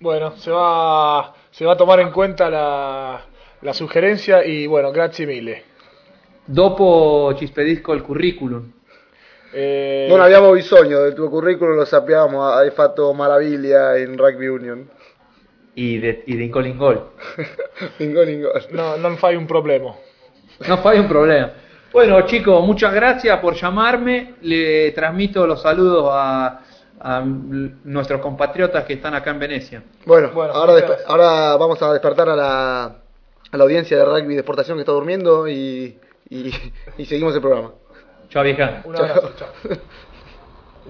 Bueno, 0.00 0.36
se 0.36 0.50
va, 0.50 1.34
se 1.50 1.64
va 1.64 1.74
a 1.74 1.76
tomar 1.76 2.00
en 2.00 2.10
cuenta 2.10 2.48
la, 2.48 3.20
la 3.62 3.74
sugerencia 3.74 4.44
y 4.44 4.66
bueno, 4.66 4.92
grazie 4.92 5.26
mille. 5.26 5.67
Dopo 6.50 7.34
ci 7.36 7.46
spedisco 7.46 7.92
il 7.92 8.00
curriculum. 8.00 8.72
Eh, 9.52 10.06
Non 10.08 10.20
abbiamo 10.22 10.50
bisogno 10.52 11.02
del 11.02 11.12
tuo 11.12 11.28
curriculum, 11.28 11.74
lo 11.76 11.84
sappiamo, 11.84 12.48
hai 12.48 12.70
fatto 12.70 13.12
maraviglia 13.12 13.98
in 13.98 14.16
Rugby 14.16 14.46
Union. 14.46 14.88
Y 15.74 15.98
de, 15.98 16.22
y 16.26 16.36
de 16.36 16.44
in 16.44 16.76
Gol. 16.78 17.10
in 17.98 18.12
gol 18.14 18.28
in 18.30 18.40
gol. 18.40 18.66
no, 18.70 18.96
non 18.96 19.16
fai 19.18 19.36
un 19.36 19.44
problema. 19.44 19.94
No 20.66 20.78
fue 20.78 20.98
un 20.98 21.06
problema. 21.06 21.52
Bueno, 21.92 22.20
chicos, 22.22 22.64
muchas 22.64 22.94
gracias 22.94 23.38
por 23.40 23.54
llamarme. 23.54 24.34
Le 24.40 24.90
transmito 24.92 25.46
los 25.46 25.60
saludos 25.60 26.08
a, 26.10 26.60
a 26.98 27.22
nuestros 27.24 28.22
compatriotas 28.22 28.84
que 28.84 28.94
están 28.94 29.14
acá 29.14 29.30
en 29.32 29.38
Venecia. 29.38 29.82
Bueno, 30.06 30.30
Bueno, 30.32 30.54
ahora 30.54 31.56
vamos 31.58 31.80
a 31.82 31.92
despertar 31.92 32.30
a 32.30 32.34
la, 32.36 32.84
a 32.86 33.56
la 33.56 33.62
audiencia 33.64 33.98
de 33.98 34.04
rugby 34.06 34.32
de 34.32 34.40
exportación 34.40 34.78
que 34.78 34.82
está 34.82 34.92
durmiendo 34.92 35.46
y, 35.46 35.98
y, 36.30 36.52
y 36.96 37.04
seguimos 37.04 37.34
el 37.34 37.40
programa. 37.40 37.72
Chao, 38.28 38.42
vieja. 38.42 38.82
Un 38.84 38.96
abrazo, 38.96 39.30
chao. 39.36 39.48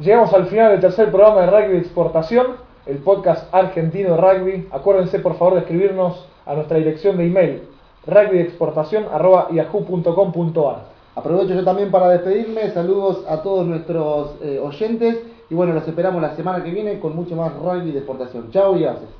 Llegamos 0.00 0.32
al 0.32 0.46
final 0.46 0.70
del 0.72 0.80
tercer 0.80 1.10
programa 1.10 1.40
de 1.40 1.48
Rugby 1.48 1.72
de 1.72 1.78
Exportación, 1.78 2.56
el 2.86 2.98
podcast 2.98 3.52
argentino 3.52 4.14
de 4.14 4.20
rugby. 4.20 4.68
Acuérdense 4.70 5.18
por 5.18 5.36
favor 5.36 5.54
de 5.54 5.60
escribirnos 5.60 6.24
a 6.46 6.54
nuestra 6.54 6.78
dirección 6.78 7.16
de 7.16 7.26
email 7.26 7.62
rugbyexportación.yahoo.com.ar 8.06 10.98
Aprovecho 11.16 11.54
yo 11.54 11.64
también 11.64 11.90
para 11.90 12.10
despedirme, 12.10 12.70
saludos 12.70 13.24
a 13.28 13.42
todos 13.42 13.66
nuestros 13.66 14.36
eh, 14.40 14.60
oyentes 14.62 15.18
y 15.50 15.54
bueno, 15.54 15.72
los 15.72 15.88
esperamos 15.88 16.22
la 16.22 16.36
semana 16.36 16.62
que 16.62 16.70
viene 16.70 17.00
con 17.00 17.16
mucho 17.16 17.34
más 17.34 17.52
rugby 17.56 17.90
de 17.90 17.98
exportación. 17.98 18.52
Chao 18.52 18.76
y 18.76 18.82
gracias. 18.82 19.10